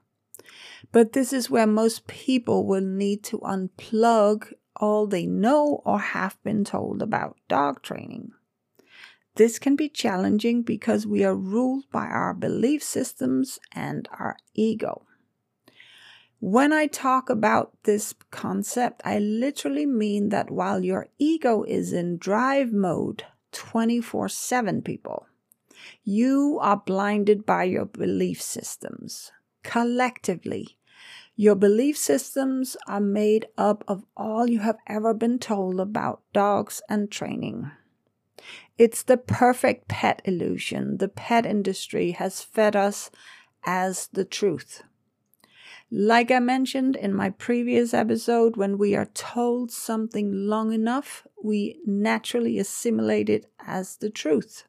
But 0.91 1.13
this 1.13 1.31
is 1.31 1.47
where 1.47 1.67
most 1.67 2.07
people 2.07 2.65
will 2.65 2.81
need 2.81 3.23
to 3.25 3.37
unplug 3.41 4.53
all 4.75 5.05
they 5.05 5.27
know 5.27 5.83
or 5.85 5.99
have 5.99 6.41
been 6.43 6.63
told 6.63 7.03
about 7.03 7.37
dog 7.47 7.83
training. 7.83 8.31
This 9.35 9.59
can 9.59 9.75
be 9.75 9.89
challenging 9.89 10.63
because 10.63 11.05
we 11.05 11.23
are 11.23 11.35
ruled 11.35 11.83
by 11.91 12.05
our 12.05 12.33
belief 12.33 12.81
systems 12.81 13.59
and 13.73 14.09
our 14.11 14.37
ego. 14.55 15.05
When 16.45 16.73
I 16.73 16.87
talk 16.87 17.29
about 17.29 17.71
this 17.83 18.13
concept, 18.29 19.01
I 19.05 19.17
literally 19.17 19.85
mean 19.85 20.27
that 20.27 20.51
while 20.51 20.83
your 20.83 21.07
ego 21.17 21.63
is 21.63 21.93
in 21.93 22.17
drive 22.17 22.73
mode 22.73 23.23
24 23.53 24.27
7, 24.27 24.81
people, 24.81 25.25
you 26.03 26.59
are 26.61 26.75
blinded 26.75 27.45
by 27.45 27.63
your 27.63 27.85
belief 27.85 28.41
systems. 28.41 29.31
Collectively, 29.63 30.77
your 31.37 31.55
belief 31.55 31.97
systems 31.97 32.75
are 32.87 32.99
made 32.99 33.45
up 33.57 33.85
of 33.87 34.03
all 34.17 34.49
you 34.49 34.59
have 34.59 34.79
ever 34.85 35.13
been 35.13 35.39
told 35.39 35.79
about 35.79 36.23
dogs 36.33 36.81
and 36.89 37.09
training. 37.09 37.71
It's 38.77 39.01
the 39.01 39.15
perfect 39.15 39.87
pet 39.87 40.21
illusion 40.25 40.97
the 40.97 41.07
pet 41.07 41.45
industry 41.45 42.11
has 42.11 42.41
fed 42.41 42.75
us 42.75 43.09
as 43.65 44.07
the 44.07 44.25
truth. 44.25 44.83
Like 45.95 46.31
I 46.31 46.39
mentioned 46.39 46.95
in 46.95 47.13
my 47.13 47.29
previous 47.29 47.93
episode, 47.93 48.57
when 48.57 48.79
we 48.79 48.95
are 48.95 49.05
told 49.13 49.69
something 49.69 50.47
long 50.47 50.73
enough, 50.73 51.27
we 51.43 51.79
naturally 51.85 52.57
assimilate 52.57 53.29
it 53.29 53.45
as 53.59 53.97
the 53.97 54.09
truth. 54.09 54.63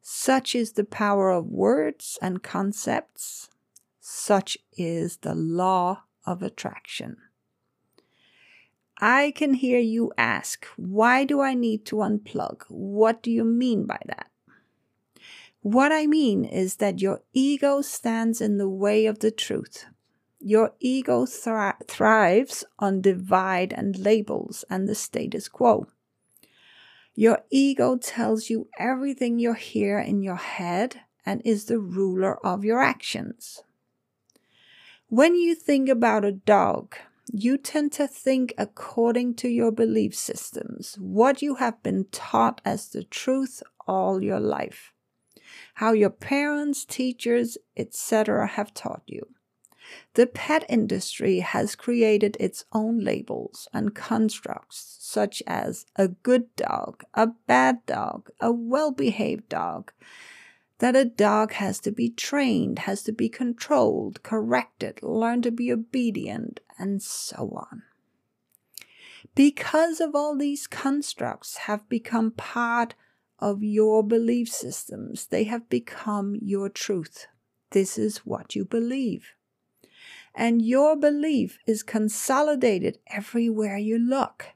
Such 0.00 0.54
is 0.54 0.72
the 0.72 0.84
power 0.84 1.30
of 1.30 1.48
words 1.48 2.18
and 2.22 2.42
concepts. 2.42 3.50
Such 4.00 4.56
is 4.78 5.18
the 5.18 5.34
law 5.34 6.04
of 6.24 6.42
attraction. 6.42 7.18
I 8.98 9.30
can 9.36 9.52
hear 9.52 9.78
you 9.78 10.10
ask, 10.16 10.64
why 10.78 11.24
do 11.24 11.42
I 11.42 11.52
need 11.52 11.84
to 11.86 11.96
unplug? 11.96 12.62
What 12.68 13.22
do 13.22 13.30
you 13.30 13.44
mean 13.44 13.84
by 13.84 14.00
that? 14.06 14.30
What 15.60 15.92
I 15.92 16.06
mean 16.06 16.46
is 16.46 16.76
that 16.76 17.02
your 17.02 17.20
ego 17.34 17.82
stands 17.82 18.40
in 18.40 18.56
the 18.56 18.70
way 18.70 19.04
of 19.04 19.18
the 19.18 19.30
truth. 19.30 19.84
Your 20.46 20.74
ego 20.78 21.24
thri- 21.24 21.72
thrives 21.88 22.64
on 22.78 23.00
divide 23.00 23.72
and 23.72 23.96
labels 23.98 24.62
and 24.68 24.86
the 24.86 24.94
status 24.94 25.48
quo. 25.48 25.86
Your 27.14 27.44
ego 27.48 27.96
tells 27.96 28.50
you 28.50 28.68
everything 28.78 29.38
you 29.38 29.54
hear 29.54 29.98
in 29.98 30.22
your 30.22 30.36
head 30.36 31.00
and 31.24 31.40
is 31.46 31.64
the 31.64 31.78
ruler 31.78 32.36
of 32.44 32.62
your 32.62 32.82
actions. 32.82 33.62
When 35.08 35.34
you 35.34 35.54
think 35.54 35.88
about 35.88 36.26
a 36.26 36.32
dog, 36.32 36.94
you 37.32 37.56
tend 37.56 37.92
to 37.92 38.06
think 38.06 38.52
according 38.58 39.36
to 39.36 39.48
your 39.48 39.72
belief 39.72 40.14
systems, 40.14 40.96
what 41.00 41.40
you 41.40 41.54
have 41.54 41.82
been 41.82 42.04
taught 42.12 42.60
as 42.66 42.90
the 42.90 43.04
truth 43.04 43.62
all 43.86 44.22
your 44.22 44.40
life, 44.40 44.92
how 45.76 45.92
your 45.92 46.10
parents, 46.10 46.84
teachers, 46.84 47.56
etc. 47.78 48.46
have 48.46 48.74
taught 48.74 49.04
you. 49.06 49.26
The 50.14 50.26
pet 50.26 50.64
industry 50.68 51.40
has 51.40 51.74
created 51.74 52.36
its 52.40 52.64
own 52.72 53.00
labels 53.00 53.68
and 53.72 53.94
constructs, 53.94 54.96
such 55.00 55.42
as 55.46 55.86
a 55.96 56.08
good 56.08 56.54
dog, 56.56 57.02
a 57.14 57.28
bad 57.46 57.84
dog, 57.86 58.30
a 58.40 58.52
well 58.52 58.92
behaved 58.92 59.48
dog, 59.48 59.92
that 60.78 60.96
a 60.96 61.04
dog 61.04 61.52
has 61.52 61.80
to 61.80 61.90
be 61.90 62.10
trained, 62.10 62.80
has 62.80 63.02
to 63.04 63.12
be 63.12 63.28
controlled, 63.28 64.22
corrected, 64.22 65.02
learn 65.02 65.42
to 65.42 65.50
be 65.50 65.72
obedient, 65.72 66.60
and 66.78 67.02
so 67.02 67.50
on. 67.54 67.82
Because 69.34 70.00
of 70.00 70.14
all 70.14 70.36
these 70.36 70.66
constructs 70.66 71.56
have 71.56 71.88
become 71.88 72.30
part 72.30 72.94
of 73.38 73.62
your 73.62 74.02
belief 74.02 74.48
systems, 74.48 75.26
they 75.26 75.44
have 75.44 75.68
become 75.68 76.36
your 76.40 76.68
truth. 76.68 77.26
This 77.70 77.98
is 77.98 78.18
what 78.18 78.54
you 78.54 78.64
believe 78.64 79.34
and 80.34 80.62
your 80.62 80.96
belief 80.96 81.58
is 81.66 81.82
consolidated 81.82 82.98
everywhere 83.06 83.78
you 83.78 83.98
look 83.98 84.46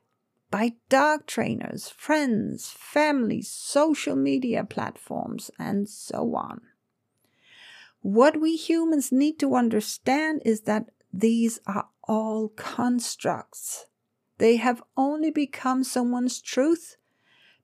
by 0.51 0.73
dog 0.89 1.27
trainers, 1.27 1.89
friends, 1.89 2.71
families, 2.71 3.51
social 3.51 4.17
media 4.17 4.65
platforms, 4.65 5.51
and 5.59 5.89
so 5.89 6.35
on. 6.35 6.61
What 8.01 8.41
we 8.41 8.57
humans 8.57 9.13
need 9.13 9.39
to 9.41 9.55
understand 9.55 10.43
is 10.45 10.63
that 10.63 10.91
these 11.13 11.61
are 11.67 11.89
all 12.05 12.49
constructs. 12.49 13.87
They 14.39 14.57
have 14.57 14.83
only 14.97 15.31
become 15.31 15.85
someone's 15.85 16.41
truth 16.41 16.97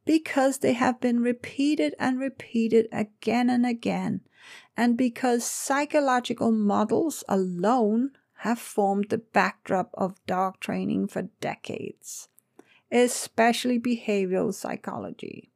because 0.04 0.58
they 0.58 0.72
have 0.72 1.00
been 1.00 1.20
repeated 1.20 1.94
and 1.98 2.18
repeated 2.18 2.86
again 2.92 3.48
and 3.48 3.64
again 3.64 4.20
and 4.76 4.96
because 4.96 5.44
psychological 5.44 6.50
models 6.50 7.24
alone 7.28 8.10
have 8.38 8.58
formed 8.58 9.06
the 9.08 9.18
backdrop 9.18 9.90
of 9.94 10.24
dog 10.26 10.58
training 10.60 11.08
for 11.08 11.22
decades, 11.40 12.28
especially 12.90 13.78
behavioral 13.78 14.52
psychology, 14.52 15.50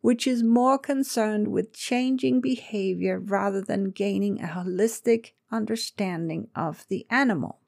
which 0.00 0.26
is 0.26 0.42
more 0.42 0.78
concerned 0.78 1.48
with 1.48 1.72
changing 1.72 2.40
behavior 2.40 3.18
rather 3.20 3.60
than 3.60 3.90
gaining 3.90 4.40
a 4.40 4.48
holistic 4.48 5.32
understanding 5.52 6.48
of 6.56 6.86
the 6.88 7.06
animal. 7.10 7.60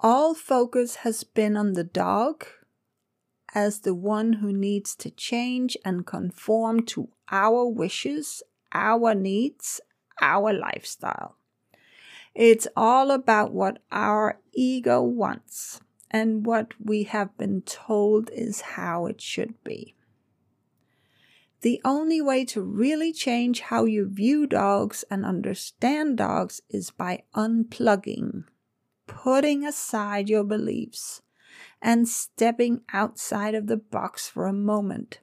All 0.00 0.34
focus 0.34 0.96
has 0.96 1.24
been 1.24 1.56
on 1.56 1.74
the 1.74 1.84
dog 1.84 2.46
as 3.54 3.80
the 3.80 3.94
one 3.94 4.34
who 4.34 4.52
needs 4.52 4.94
to 4.96 5.10
change 5.10 5.76
and 5.84 6.06
conform 6.06 6.84
to 6.84 7.08
our 7.30 7.66
wishes 7.66 8.42
our 8.74 9.14
needs, 9.14 9.80
our 10.20 10.52
lifestyle. 10.52 11.36
It's 12.34 12.66
all 12.76 13.10
about 13.12 13.52
what 13.52 13.78
our 13.90 14.40
ego 14.52 15.00
wants. 15.02 15.80
and 16.10 16.46
what 16.46 16.74
we 16.78 17.02
have 17.02 17.36
been 17.36 17.60
told 17.62 18.30
is 18.32 18.60
how 18.60 19.06
it 19.06 19.20
should 19.20 19.52
be. 19.64 19.96
The 21.62 21.80
only 21.84 22.20
way 22.20 22.44
to 22.44 22.62
really 22.62 23.12
change 23.12 23.62
how 23.62 23.84
you 23.84 24.08
view 24.08 24.46
dogs 24.46 25.04
and 25.10 25.24
understand 25.24 26.18
dogs 26.18 26.60
is 26.70 26.92
by 26.92 27.24
unplugging, 27.34 28.44
putting 29.08 29.64
aside 29.64 30.28
your 30.28 30.44
beliefs, 30.44 31.20
and 31.84 32.08
stepping 32.08 32.80
outside 32.94 33.54
of 33.54 33.66
the 33.66 33.76
box 33.76 34.26
for 34.26 34.46
a 34.46 34.54
moment. 34.54 35.20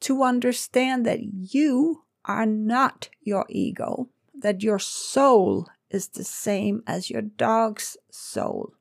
To 0.00 0.22
understand 0.22 1.06
that 1.06 1.20
you 1.22 2.04
are 2.26 2.44
not 2.44 3.08
your 3.22 3.46
ego, 3.48 4.10
that 4.34 4.62
your 4.62 4.78
soul 4.78 5.66
is 5.90 6.08
the 6.08 6.24
same 6.24 6.82
as 6.86 7.08
your 7.08 7.22
dog's 7.22 7.96
soul. 8.10 8.74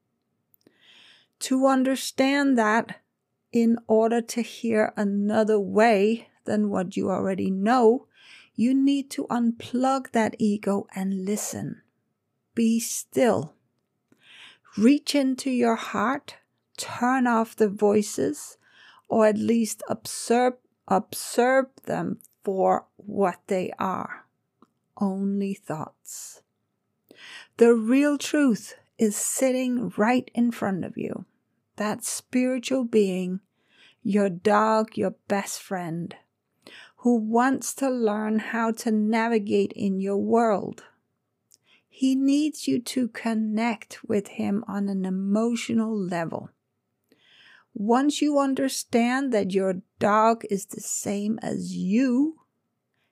To 1.40 1.66
understand 1.66 2.58
that, 2.58 3.00
in 3.54 3.78
order 3.88 4.22
to 4.22 4.42
hear 4.42 4.92
another 4.98 5.60
way 5.60 6.28
than 6.44 6.70
what 6.70 6.98
you 6.98 7.10
already 7.10 7.50
know, 7.50 8.08
you 8.54 8.74
need 8.74 9.10
to 9.12 9.28
unplug 9.28 10.12
that 10.12 10.36
ego 10.40 10.88
and 10.94 11.24
listen. 11.24 11.82
Be 12.54 12.82
still. 12.82 13.54
Reach 14.78 15.16
into 15.16 15.50
your 15.50 15.76
heart, 15.76 16.36
turn 16.78 17.28
off 17.28 17.56
the 17.56 17.70
voices, 17.70 18.58
or 19.08 19.28
at 19.28 19.38
least 19.38 19.84
observe, 19.90 20.54
observe 20.88 21.68
them 21.86 22.20
for 22.44 22.86
what 22.98 23.40
they 23.48 23.72
are 23.80 24.26
only 24.98 25.54
thoughts. 25.54 26.42
The 27.58 27.74
real 27.74 28.18
truth 28.18 28.76
is 28.98 29.16
sitting 29.16 29.92
right 29.98 30.30
in 30.34 30.52
front 30.52 30.86
of 30.86 30.98
you. 30.98 31.26
That 31.78 32.04
spiritual 32.04 32.86
being, 32.86 33.42
your 34.04 34.30
dog, 34.30 34.96
your 34.96 35.16
best 35.28 35.62
friend, 35.62 36.16
who 36.98 37.18
wants 37.18 37.74
to 37.76 37.90
learn 37.90 38.40
how 38.40 38.72
to 38.72 38.92
navigate 38.92 39.74
in 39.74 40.00
your 40.00 40.18
world. 40.18 40.84
He 41.88 42.16
needs 42.16 42.68
you 42.68 42.82
to 42.82 43.08
connect 43.10 44.04
with 44.08 44.28
him 44.28 44.64
on 44.68 44.90
an 44.90 45.06
emotional 45.06 45.98
level. 45.98 46.50
Once 47.78 48.22
you 48.22 48.40
understand 48.40 49.34
that 49.34 49.52
your 49.52 49.82
dog 50.00 50.46
is 50.50 50.68
the 50.68 50.80
same 50.80 51.38
as 51.42 51.76
you, 51.76 52.38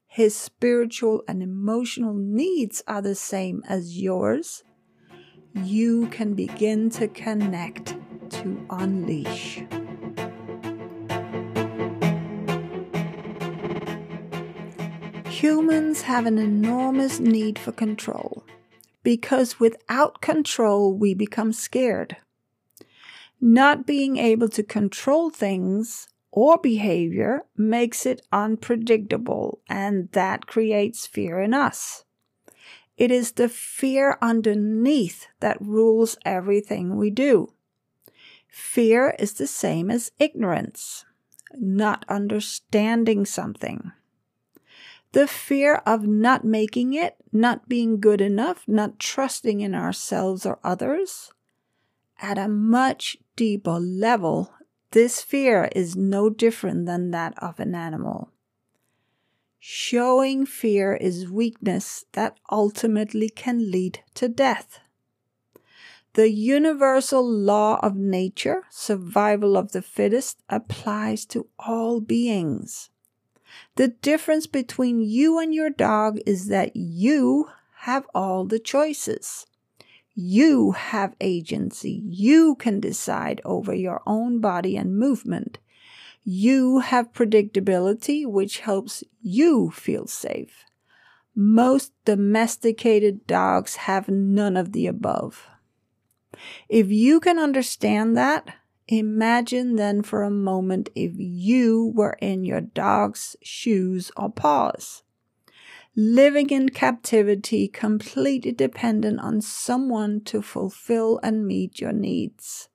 his 0.08 0.34
spiritual 0.34 1.22
and 1.28 1.44
emotional 1.44 2.14
needs 2.14 2.82
are 2.88 3.02
the 3.02 3.14
same 3.14 3.62
as 3.68 4.00
yours, 4.00 4.64
you 5.54 6.08
can 6.08 6.34
begin 6.34 6.90
to 6.90 7.10
connect 7.10 7.98
to 8.30 8.66
unleash. 8.70 9.62
Humans 15.26 16.04
have 16.04 16.26
an 16.26 16.38
enormous 16.38 17.20
need 17.20 17.60
for 17.60 17.74
control 17.74 18.46
because 19.04 19.60
without 19.60 20.22
control, 20.22 20.94
we 20.94 21.14
become 21.14 21.52
scared. 21.52 22.16
Not 23.46 23.86
being 23.86 24.16
able 24.16 24.48
to 24.48 24.64
control 24.64 25.30
things 25.30 26.08
or 26.32 26.58
behavior 26.58 27.44
makes 27.58 28.06
it 28.06 28.26
unpredictable, 28.32 29.60
and 29.68 30.10
that 30.14 30.48
creates 30.48 31.06
fear 31.06 31.42
in 31.42 31.54
us. 31.54 32.06
It 32.96 33.12
is 33.12 33.34
the 33.34 33.50
fear 33.50 34.18
underneath 34.22 35.28
that 35.42 35.62
rules 35.62 36.16
everything 36.24 36.96
we 36.96 37.10
do. 37.10 37.52
Fear 38.48 39.18
is 39.20 39.34
the 39.34 39.48
same 39.48 39.92
as 39.92 40.14
ignorance, 40.20 41.04
not 41.54 42.06
understanding 42.08 43.26
something. 43.26 43.92
The 45.12 45.28
fear 45.28 45.82
of 45.86 46.08
not 46.08 46.46
making 46.46 46.94
it, 46.94 47.18
not 47.34 47.68
being 47.68 48.00
good 48.00 48.22
enough, 48.22 48.64
not 48.68 49.00
trusting 49.00 49.60
in 49.60 49.76
ourselves 49.76 50.46
or 50.46 50.60
others. 50.64 51.34
At 52.24 52.38
a 52.38 52.48
much 52.48 53.18
deeper 53.36 53.82
level, 53.82 54.54
this 54.92 55.22
fear 55.22 55.70
is 55.76 55.98
no 55.98 56.30
different 56.30 56.86
than 56.86 57.12
that 57.12 57.34
of 57.44 57.60
an 57.60 57.76
animal. 57.76 58.32
Showing 59.60 60.46
fear 60.46 60.96
is 60.96 61.30
weakness 61.30 62.06
that 62.14 62.38
ultimately 62.50 63.28
can 63.28 63.70
lead 63.70 64.00
to 64.14 64.30
death. 64.30 64.80
The 66.14 66.30
universal 66.32 67.30
law 67.30 67.78
of 67.84 67.98
nature, 67.98 68.64
survival 68.70 69.58
of 69.58 69.74
the 69.74 69.82
fittest, 69.82 70.42
applies 70.48 71.26
to 71.26 71.50
all 71.60 72.00
beings. 72.00 72.90
The 73.76 73.90
difference 73.90 74.48
between 74.48 75.02
you 75.02 75.40
and 75.40 75.54
your 75.54 75.70
dog 75.70 76.20
is 76.26 76.48
that 76.48 76.74
you 76.74 77.50
have 77.80 78.08
all 78.16 78.46
the 78.46 78.60
choices. 78.60 79.46
You 80.16 80.72
have 80.72 81.16
agency. 81.20 82.04
You 82.06 82.56
can 82.56 82.80
decide 82.80 83.42
over 83.44 83.74
your 83.74 84.02
own 84.06 84.40
body 84.40 84.78
and 84.78 84.98
movement. 84.98 85.58
You 86.24 86.80
have 86.80 87.14
predictability, 87.14 88.26
which 88.26 88.60
helps 88.60 89.04
you 89.22 89.72
feel 89.72 90.06
safe. 90.06 90.66
Most 91.36 91.94
domesticated 92.06 93.26
dogs 93.26 93.76
have 93.76 94.08
none 94.08 94.56
of 94.56 94.72
the 94.72 94.86
above. 94.86 95.48
If 96.70 96.92
you 96.92 97.20
can 97.20 97.40
understand 97.40 98.16
that, 98.16 98.54
imagine 98.88 99.78
then 99.78 100.04
for 100.04 100.22
a 100.22 100.30
moment 100.30 100.90
if 100.94 101.14
you 101.16 101.92
were 101.96 102.18
in 102.22 102.46
your 102.46 102.62
dog's 102.62 103.36
shoes 103.42 104.12
or 104.16 104.30
paws 104.30 105.04
living 105.96 106.50
in 106.50 106.70
captivity, 106.70 107.68
completely 107.68 108.52
dependent 108.52 109.20
on 109.20 109.42
someone 109.42 110.22
to 110.22 110.42
fulfill 110.42 111.20
and 111.22 111.46
meet 111.46 111.80
your 111.80 111.92
needs. 111.92 112.70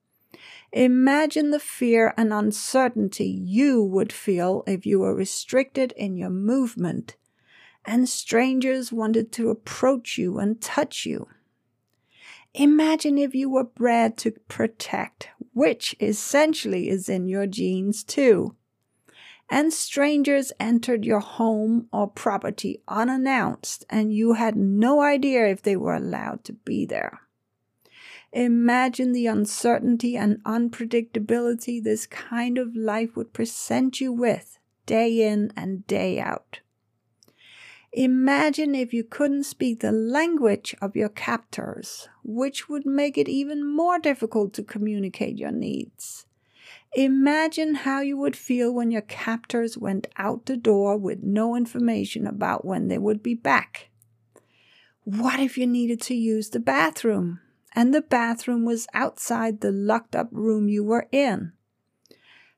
Imagine 0.71 1.51
the 1.51 1.59
fear 1.59 2.13
and 2.15 2.31
uncertainty 2.31 3.27
you 3.27 3.83
would 3.83 4.13
feel 4.13 4.63
if 4.67 4.85
you 4.85 4.99
were 4.99 5.15
restricted 5.15 5.91
in 5.93 6.15
your 6.15 6.29
movement 6.29 7.17
and 7.85 8.07
strangers 8.07 8.91
wanted 8.91 9.31
to 9.31 9.49
approach 9.49 10.17
you 10.17 10.37
and 10.37 10.61
touch 10.61 11.05
you. 11.05 11.27
Imagine 12.53 13.17
if 13.17 13.33
you 13.33 13.49
were 13.49 13.63
bred 13.63 14.17
to 14.17 14.31
protect, 14.47 15.29
which 15.53 15.95
essentially 15.99 16.89
is 16.89 17.09
in 17.09 17.27
your 17.27 17.47
genes 17.47 18.03
too 18.03 18.55
and 19.49 19.73
strangers 19.73 20.51
entered 20.59 21.03
your 21.03 21.19
home 21.19 21.87
or 21.91 22.07
property 22.07 22.81
unannounced, 22.87 23.85
and 23.89 24.13
you 24.13 24.33
had 24.33 24.55
no 24.55 25.01
idea 25.01 25.47
if 25.47 25.61
they 25.61 25.75
were 25.75 25.95
allowed 25.95 26.43
to 26.43 26.53
be 26.53 26.85
there. 26.85 27.21
Imagine 28.31 29.11
the 29.11 29.25
uncertainty 29.25 30.15
and 30.15 30.43
unpredictability 30.43 31.83
this 31.83 32.05
kind 32.05 32.59
of 32.59 32.75
life 32.75 33.15
would 33.15 33.33
present 33.33 33.99
you 33.99 34.13
with 34.13 34.59
day 34.85 35.27
in 35.27 35.51
and 35.55 35.85
day 35.87 36.19
out. 36.19 36.59
Imagine 37.91 38.75
if 38.75 38.93
you 38.93 39.03
couldn't 39.03 39.45
speak 39.45 39.79
the 39.79 39.91
language 39.91 40.75
of 40.79 40.95
your 40.95 41.09
captors, 41.09 42.07
which 42.23 42.69
would 42.69 42.85
make 42.85 43.17
it 43.17 43.27
even 43.27 43.65
more 43.65 43.97
difficult 43.97 44.53
to 44.53 44.63
communicate 44.63 45.39
your 45.39 45.51
needs. 45.51 46.27
Imagine 46.93 47.75
how 47.75 48.01
you 48.01 48.17
would 48.17 48.35
feel 48.35 48.73
when 48.73 48.89
your 48.89 49.03
captors 49.03 49.77
went 49.77 50.07
out 50.17 50.47
the 50.47 50.57
door 50.57 50.97
with 50.97 51.21
no 51.21 51.55
information 51.55 52.25
about 52.25 52.65
when 52.65 52.87
they 52.87 52.97
would 52.97 53.21
be 53.21 53.35
back. 53.35 53.89
What 55.03 55.39
if 55.39 55.57
you 55.57 55.67
needed 55.67 56.01
to 56.01 56.15
use 56.15 56.49
the 56.49 56.59
bathroom 56.59 57.41
and 57.75 57.93
the 57.93 58.01
bathroom 58.01 58.65
was 58.65 58.87
outside 58.93 59.61
the 59.61 59.71
locked 59.71 60.15
up 60.15 60.29
room 60.31 60.67
you 60.67 60.83
were 60.83 61.07
in? 61.11 61.53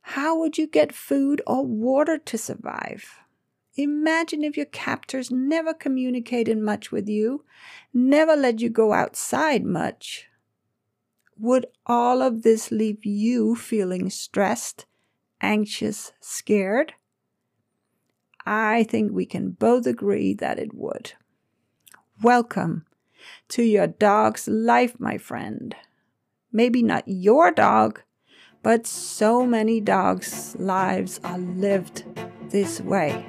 How 0.02 0.40
would 0.40 0.58
you 0.58 0.66
get 0.66 0.94
food 0.94 1.42
or 1.46 1.66
water 1.66 2.18
to 2.18 2.38
survive? 2.38 3.20
Imagine 3.76 4.44
if 4.44 4.58
your 4.58 4.66
captors 4.66 5.30
never 5.30 5.74
communicated 5.74 6.58
much 6.58 6.92
with 6.92 7.08
you, 7.08 7.44
never 7.94 8.36
let 8.36 8.60
you 8.60 8.70
go 8.70 8.94
outside 8.94 9.66
much, 9.66 10.28
would 11.42 11.66
all 11.88 12.22
of 12.22 12.44
this 12.44 12.70
leave 12.70 13.04
you 13.04 13.56
feeling 13.56 14.12
stressed, 14.12 14.86
anxious, 15.42 16.12
scared? 16.20 16.94
I 18.46 18.84
think 18.84 19.12
we 19.12 19.26
can 19.26 19.50
both 19.50 19.88
agree 19.88 20.36
that 20.36 20.60
it 20.60 20.72
would. 20.72 21.14
Welcome 22.22 22.86
to 23.50 23.64
your 23.64 23.88
dog's 23.88 24.48
life, 24.48 25.00
my 25.00 25.18
friend. 25.18 25.76
Maybe 26.52 26.84
not 26.84 27.08
your 27.08 27.50
dog, 27.50 28.04
but 28.62 28.86
so 28.86 29.44
many 29.44 29.82
dogs' 29.82 30.56
lives 30.60 31.20
are 31.24 31.40
lived 31.40 32.04
this 32.52 32.80
way. 32.82 33.26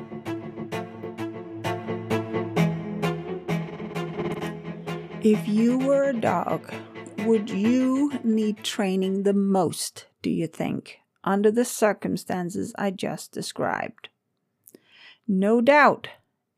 If 5.23 5.49
you 5.49 5.79
were 5.79 6.11
a 6.11 6.21
dog, 6.21 6.75
would 7.25 7.51
you 7.51 8.13
need 8.25 8.65
training 8.65 9.23
the 9.23 9.33
most, 9.33 10.07
do 10.23 10.31
you 10.31 10.47
think, 10.47 10.99
under 11.25 11.51
the 11.51 11.65
circumstances 11.65 12.75
I 12.77 12.91
just 12.91 13.33
described? 13.33 14.09
No 15.27 15.61
doubt, 15.61 16.09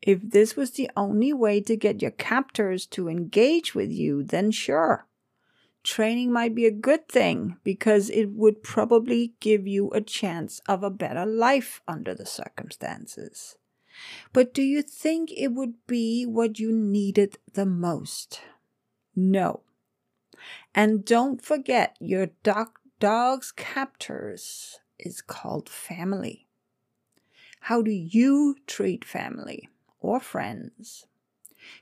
if 0.01 0.21
this 0.21 0.55
was 0.55 0.71
the 0.71 0.89
only 0.95 1.33
way 1.33 1.61
to 1.61 1.75
get 1.75 2.01
your 2.01 2.11
captors 2.11 2.85
to 2.87 3.09
engage 3.09 3.73
with 3.73 3.91
you, 3.91 4.23
then 4.23 4.51
sure. 4.51 5.07
Training 5.83 6.31
might 6.31 6.55
be 6.55 6.65
a 6.65 6.71
good 6.71 7.07
thing 7.07 7.57
because 7.63 8.09
it 8.09 8.31
would 8.31 8.63
probably 8.63 9.33
give 9.39 9.67
you 9.67 9.91
a 9.91 10.01
chance 10.01 10.59
of 10.67 10.83
a 10.83 10.89
better 10.89 11.25
life 11.25 11.81
under 11.87 12.15
the 12.15 12.25
circumstances. 12.25 13.55
But 14.33 14.53
do 14.53 14.63
you 14.63 14.81
think 14.81 15.31
it 15.31 15.49
would 15.49 15.75
be 15.85 16.25
what 16.25 16.59
you 16.59 16.71
needed 16.71 17.37
the 17.53 17.65
most? 17.65 18.41
No. 19.15 19.61
And 20.73 21.05
don't 21.05 21.43
forget 21.43 21.95
your 21.99 22.27
dog, 22.43 22.79
dog's 22.99 23.51
captors 23.51 24.79
is 24.99 25.21
called 25.21 25.69
family. 25.69 26.47
How 27.61 27.81
do 27.81 27.91
you 27.91 28.55
treat 28.67 29.03
family? 29.03 29.69
or 30.05 30.19
friends. 30.19 31.07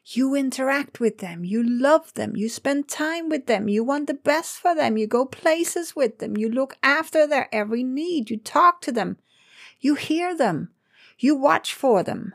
You 0.05 0.33
interact 0.33 1.01
with 1.01 1.17
them, 1.17 1.43
you 1.43 1.61
love 1.61 2.13
them, 2.13 2.37
you 2.37 2.47
spend 2.47 2.87
time 2.87 3.27
with 3.27 3.47
them, 3.47 3.67
you 3.67 3.83
want 3.83 4.07
the 4.07 4.13
best 4.13 4.55
for 4.59 4.73
them, 4.73 4.95
you 4.95 5.07
go 5.07 5.25
places 5.25 5.93
with 5.93 6.19
them, 6.19 6.37
you 6.37 6.49
look 6.49 6.77
after 6.81 7.27
their 7.27 7.49
every 7.53 7.83
need, 7.83 8.29
you 8.29 8.37
talk 8.37 8.79
to 8.81 8.93
them, 8.93 9.17
you 9.81 9.95
hear 9.95 10.35
them, 10.35 10.69
you 11.19 11.35
watch 11.35 11.73
for 11.73 12.01
them. 12.01 12.33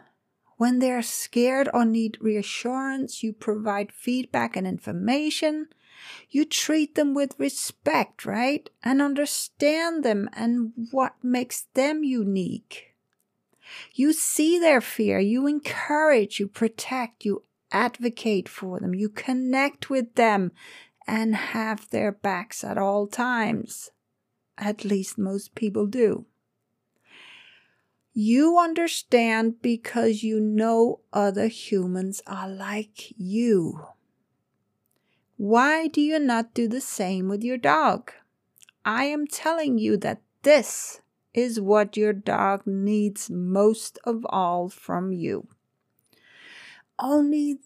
When 0.59 0.81
they're 0.81 1.03
scared 1.03 1.71
or 1.73 1.87
need 1.87 2.19
reassurance, 2.21 3.23
you 3.23 3.33
provide 3.33 3.93
feedback 3.93 4.57
and 4.57 4.67
information. 4.67 5.69
You 6.31 6.45
treat 6.45 6.95
them 6.95 7.15
with 7.15 7.39
respect, 7.39 8.25
right? 8.25 8.69
And 8.83 9.03
understand 9.03 10.05
them 10.05 10.29
and 10.33 10.73
what 10.91 11.15
makes 11.23 11.67
them 11.75 12.05
unique. 12.05 12.95
You 13.95 14.13
see 14.13 14.59
their 14.59 14.81
fear, 14.81 15.19
you 15.19 15.47
encourage, 15.47 16.41
you 16.41 16.49
protect, 16.49 17.25
you 17.25 17.45
advocate 17.71 18.49
for 18.49 18.81
them, 18.81 18.95
you 18.95 19.09
connect 19.09 19.91
with 19.91 20.15
them, 20.15 20.53
and 21.07 21.35
have 21.35 21.89
their 21.91 22.13
backs 22.13 22.65
at 22.65 22.79
all 22.79 23.07
times. 23.07 23.91
At 24.57 24.85
least 24.85 25.19
most 25.19 25.55
people 25.55 25.87
do. 25.87 26.27
You 28.13 28.59
understand 28.59 29.63
because 29.63 30.23
you 30.23 30.41
know 30.41 31.01
other 31.13 31.47
humans 31.47 32.21
are 32.27 32.49
like 32.49 33.13
you. 33.17 33.87
Why 35.39 35.87
do 35.87 36.01
you 36.01 36.19
not 36.19 36.53
do 36.53 36.67
the 36.67 36.81
same 36.81 37.29
with 37.29 37.45
your 37.45 37.59
dog? 37.59 38.11
I 38.85 39.05
am 39.05 39.29
telling 39.29 39.79
you 39.79 39.97
that 39.99 40.21
this 40.43 41.01
is 41.33 41.61
what 41.61 41.97
your 41.97 42.13
dog 42.13 42.67
needs 42.67 43.31
most 43.31 44.01
of 44.03 44.27
all 44.31 44.69
from 44.69 45.13
you. 45.13 45.47
Only 46.99 47.61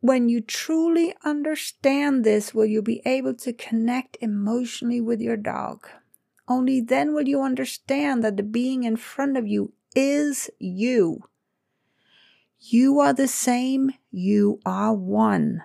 when 0.00 0.28
you 0.28 0.40
truly 0.40 1.12
understand 1.24 2.22
this 2.22 2.54
will 2.54 2.66
you 2.66 2.82
be 2.82 3.02
able 3.04 3.34
to 3.34 3.52
connect 3.52 4.16
emotionally 4.20 5.00
with 5.00 5.20
your 5.20 5.36
dog. 5.36 5.88
Only 6.46 6.80
then 6.80 7.14
will 7.14 7.26
you 7.26 7.42
understand 7.42 8.22
that 8.22 8.36
the 8.36 8.44
being 8.44 8.84
in 8.84 8.96
front 8.96 9.36
of 9.36 9.44
you 9.44 9.72
is 9.96 10.50
you. 10.60 11.24
You 12.60 13.00
are 13.00 13.12
the 13.12 13.26
same, 13.26 13.90
you 14.12 14.60
are 14.64 14.94
one. 14.94 15.64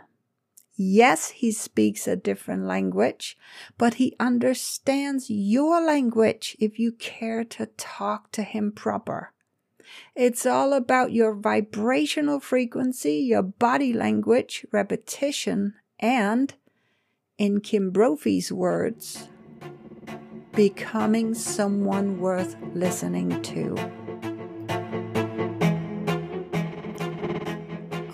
Yes, 0.76 1.30
he 1.30 1.52
speaks 1.52 2.08
a 2.08 2.16
different 2.16 2.64
language, 2.64 3.38
but 3.78 3.96
he 3.96 4.16
understands 4.20 5.30
your 5.30 5.80
language 5.86 6.58
if 6.60 6.80
you 6.80 6.92
care 6.94 7.44
to 7.44 7.68
talk 7.78 8.32
to 8.32 8.42
him 8.42 8.72
proper. 8.72 9.34
It's 10.16 10.46
all 10.46 10.74
about 10.74 11.12
your 11.12 11.36
vibrational 11.36 12.40
frequency, 12.40 13.18
your 13.18 13.44
body 13.44 13.94
language, 13.94 14.66
repetition, 14.72 15.76
and, 16.00 16.54
in 17.38 17.62
Kim 17.62 17.92
Brophy's 17.92 18.52
words, 18.52 19.30
becoming 20.54 21.36
someone 21.36 22.20
worth 22.20 22.56
listening 22.74 23.42
to. 23.44 24.03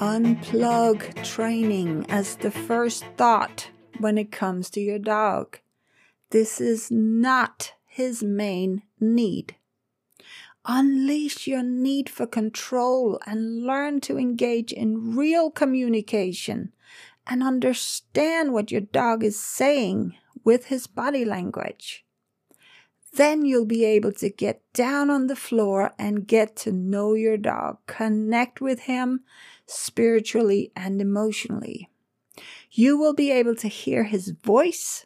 Unplug 0.09 1.23
training 1.23 2.03
as 2.09 2.35
the 2.37 2.49
first 2.49 3.05
thought 3.15 3.69
when 3.99 4.17
it 4.17 4.31
comes 4.31 4.71
to 4.71 4.81
your 4.81 4.97
dog. 4.97 5.59
This 6.31 6.59
is 6.59 6.89
not 6.89 7.73
his 7.85 8.23
main 8.23 8.81
need. 8.99 9.55
Unleash 10.65 11.45
your 11.45 11.61
need 11.61 12.09
for 12.09 12.25
control 12.25 13.19
and 13.27 13.63
learn 13.63 14.01
to 14.01 14.17
engage 14.17 14.71
in 14.71 15.15
real 15.15 15.51
communication 15.51 16.73
and 17.27 17.43
understand 17.43 18.51
what 18.51 18.71
your 18.71 18.81
dog 18.81 19.23
is 19.23 19.39
saying 19.39 20.15
with 20.43 20.65
his 20.65 20.87
body 20.87 21.23
language. 21.23 22.03
Then 23.13 23.45
you'll 23.45 23.65
be 23.65 23.85
able 23.85 24.13
to 24.13 24.29
get 24.31 24.61
down 24.73 25.11
on 25.11 25.27
the 25.27 25.35
floor 25.35 25.93
and 25.99 26.27
get 26.27 26.55
to 26.57 26.71
know 26.71 27.13
your 27.13 27.37
dog, 27.37 27.77
connect 27.85 28.59
with 28.59 28.81
him 28.81 29.21
spiritually 29.69 30.71
and 30.75 31.01
emotionally. 31.01 31.89
You 32.71 32.97
will 32.97 33.13
be 33.13 33.31
able 33.31 33.55
to 33.55 33.67
hear 33.67 34.03
his 34.03 34.29
voice. 34.29 35.05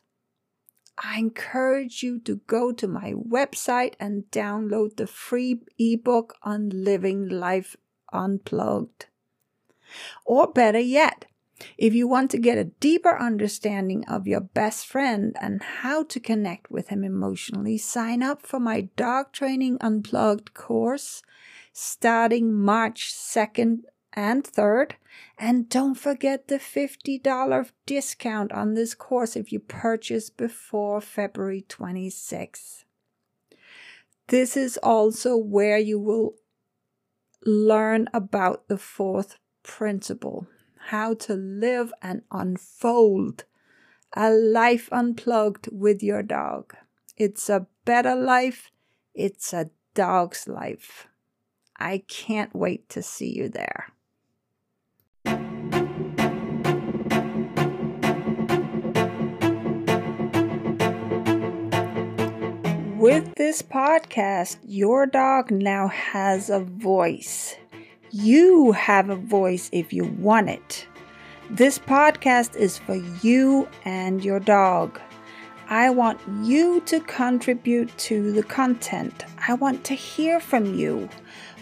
I 0.98 1.20
encourage 1.20 2.04
you 2.04 2.20
to 2.22 2.38
go 2.48 2.72
to 2.72 2.88
my 2.88 3.14
website 3.14 3.96
and 4.00 4.26
download 4.32 4.98
the 4.98 5.08
free 5.08 5.62
ebook 5.80 6.36
on 6.44 6.70
living 6.70 7.28
life 7.28 7.76
unplugged. 8.12 9.08
Or 10.26 10.52
better 10.52 10.80
yet, 10.80 11.26
if 11.78 11.94
you 11.94 12.08
want 12.08 12.32
to 12.32 12.38
get 12.38 12.58
a 12.58 12.66
deeper 12.66 13.18
understanding 13.18 14.06
of 14.06 14.28
your 14.28 14.42
best 14.42 14.86
friend 14.86 15.36
and 15.40 15.62
how 15.62 16.04
to 16.04 16.20
connect 16.20 16.70
with 16.70 16.90
him 16.90 17.04
emotionally, 17.04 17.78
sign 17.78 18.22
up 18.22 18.46
for 18.46 18.60
my 18.60 18.90
Dog 18.96 19.32
Training 19.32 19.78
Unplugged 19.82 20.54
course 20.54 21.24
starting 21.74 22.54
March 22.54 23.12
2nd 23.12 23.80
and 24.14 24.44
3rd. 24.44 24.94
And 25.38 25.70
don't 25.70 25.96
forget 25.96 26.48
the 26.48 26.60
$50 26.60 27.72
discount 27.86 28.52
on 28.52 28.74
this 28.74 28.94
course 28.94 29.36
if 29.36 29.52
you 29.52 29.60
purchase 29.60 30.30
before 30.30 31.02
February 31.02 31.66
26th. 31.68 32.84
This 34.28 34.56
is 34.56 34.78
also 34.78 35.36
where 35.36 35.78
you 35.78 36.00
will 36.00 36.36
learn 37.46 38.08
about 38.14 38.68
the 38.68 38.78
fourth 38.78 39.38
principle 39.64 40.48
how 40.88 41.14
to 41.14 41.34
live 41.34 41.94
and 42.02 42.22
unfold 42.32 43.46
a 44.16 44.30
life 44.30 44.90
unplugged 44.92 45.70
with 45.72 46.04
your 46.04 46.22
dog. 46.22 46.76
It's 47.18 47.50
a 47.50 47.68
better 47.86 48.16
life, 48.16 48.72
it's 49.14 49.54
a 49.54 49.70
dog's 49.94 50.48
life. 50.48 51.08
I 51.78 52.04
can't 52.08 52.54
wait 52.56 52.90
to 52.90 53.02
see 53.02 53.34
you 53.34 53.50
there. 53.50 53.94
With 63.04 63.36
this 63.36 63.62
podcast, 63.62 64.60
your 64.66 65.06
dog 65.06 65.52
now 65.52 65.90
has 65.90 66.50
a 66.50 66.62
voice. 66.62 67.58
You 68.12 68.72
have 68.72 69.10
a 69.10 69.18
voice 69.18 69.70
if 69.74 69.92
you 69.92 70.06
want 70.06 70.50
it. 70.50 70.88
This 71.50 71.78
podcast 71.78 72.56
is 72.56 72.78
for 72.78 72.96
you 73.22 73.68
and 73.84 74.24
your 74.24 74.40
dog. 74.40 75.02
I 75.68 75.90
want 75.90 76.22
you 76.44 76.80
to 76.86 77.02
contribute 77.02 77.90
to 78.08 78.32
the 78.32 78.44
content. 78.44 79.26
I 79.50 79.56
want 79.56 79.84
to 79.84 79.96
hear 79.96 80.40
from 80.40 80.74
you. 80.74 81.10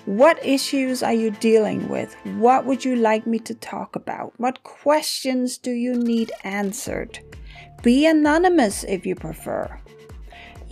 What 0.06 0.46
issues 0.46 1.02
are 1.02 1.12
you 1.12 1.32
dealing 1.32 1.90
with? 1.90 2.14
What 2.38 2.68
would 2.68 2.86
you 2.86 2.96
like 2.98 3.26
me 3.26 3.40
to 3.40 3.56
talk 3.56 3.96
about? 3.96 4.32
What 4.38 4.62
questions 4.62 5.58
do 5.58 5.72
you 5.72 5.96
need 5.96 6.32
answered? 6.44 7.18
Be 7.82 8.06
anonymous 8.06 8.84
if 8.84 9.08
you 9.08 9.16
prefer. 9.16 9.81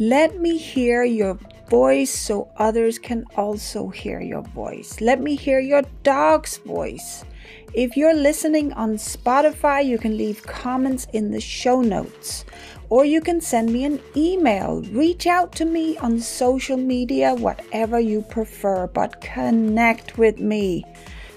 Let 0.02 0.40
me 0.40 0.58
hear 0.58 1.04
your 1.04 1.38
voice 1.70 2.10
so 2.10 2.50
others 2.56 2.98
can 2.98 3.26
also 3.36 3.90
hear 3.90 4.22
your 4.22 4.44
voice. 4.44 5.02
Let 5.02 5.20
me 5.20 5.36
hear 5.36 5.60
your 5.60 5.82
dog's 6.04 6.56
voice. 6.56 7.26
If 7.74 7.98
you're 7.98 8.16
listening 8.16 8.72
on 8.74 8.94
Spotify, 8.94 9.86
you 9.86 9.98
can 9.98 10.16
leave 10.16 10.42
comments 10.44 11.06
in 11.12 11.32
the 11.32 11.42
show 11.42 11.82
notes 11.82 12.46
or 12.88 13.04
you 13.04 13.20
can 13.20 13.42
send 13.42 13.74
me 13.74 13.84
an 13.84 14.00
email. 14.16 14.82
Reach 14.84 15.28
out 15.28 15.52
to 15.56 15.66
me 15.66 15.98
on 15.98 16.18
social 16.18 16.78
media, 16.78 17.36
whatever 17.36 18.00
you 18.00 18.22
prefer, 18.22 18.88
but 18.88 19.20
connect 19.20 20.18
with 20.18 20.40
me. 20.40 20.86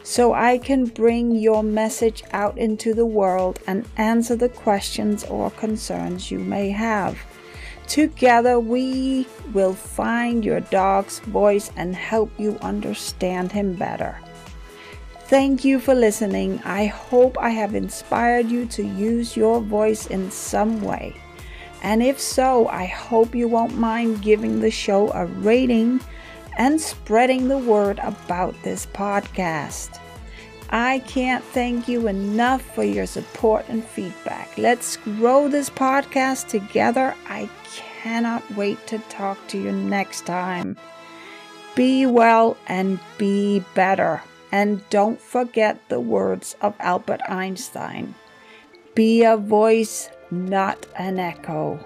so 0.04 0.32
I 0.32 0.58
can 0.58 0.86
bring 0.86 1.34
your 1.36 1.62
message 1.62 2.24
out 2.32 2.58
into 2.58 2.94
the 2.94 3.06
world 3.06 3.60
and 3.66 3.86
answer 3.96 4.34
the 4.34 4.48
questions 4.48 5.24
or 5.24 5.50
concerns 5.52 6.30
you 6.30 6.38
may 6.38 6.70
have. 6.70 7.16
Together, 7.92 8.58
we 8.58 9.26
will 9.52 9.74
find 9.74 10.46
your 10.46 10.60
dog's 10.60 11.18
voice 11.18 11.70
and 11.76 11.94
help 11.94 12.30
you 12.38 12.56
understand 12.62 13.52
him 13.52 13.74
better. 13.74 14.18
Thank 15.26 15.62
you 15.62 15.78
for 15.78 15.94
listening. 15.94 16.58
I 16.64 16.86
hope 16.86 17.36
I 17.38 17.50
have 17.50 17.74
inspired 17.74 18.50
you 18.50 18.64
to 18.64 18.82
use 18.82 19.36
your 19.36 19.60
voice 19.60 20.06
in 20.06 20.30
some 20.30 20.80
way. 20.80 21.14
And 21.82 22.02
if 22.02 22.18
so, 22.18 22.66
I 22.68 22.86
hope 22.86 23.34
you 23.34 23.46
won't 23.46 23.76
mind 23.76 24.22
giving 24.22 24.60
the 24.60 24.70
show 24.70 25.12
a 25.12 25.26
rating 25.26 26.00
and 26.56 26.80
spreading 26.80 27.48
the 27.48 27.58
word 27.58 27.98
about 27.98 28.54
this 28.62 28.86
podcast. 28.86 30.01
I 30.72 31.00
can't 31.00 31.44
thank 31.44 31.86
you 31.86 32.08
enough 32.08 32.62
for 32.74 32.82
your 32.82 33.04
support 33.04 33.66
and 33.68 33.84
feedback. 33.84 34.56
Let's 34.56 34.96
grow 34.96 35.46
this 35.46 35.68
podcast 35.68 36.48
together. 36.48 37.14
I 37.28 37.50
cannot 38.02 38.42
wait 38.56 38.84
to 38.86 38.98
talk 39.10 39.38
to 39.48 39.58
you 39.58 39.70
next 39.70 40.24
time. 40.24 40.78
Be 41.74 42.06
well 42.06 42.56
and 42.66 42.98
be 43.18 43.62
better. 43.74 44.22
And 44.50 44.82
don't 44.88 45.20
forget 45.20 45.78
the 45.90 46.00
words 46.00 46.56
of 46.62 46.74
Albert 46.80 47.20
Einstein 47.28 48.14
be 48.94 49.24
a 49.24 49.38
voice, 49.38 50.10
not 50.30 50.86
an 50.96 51.18
echo. 51.18 51.80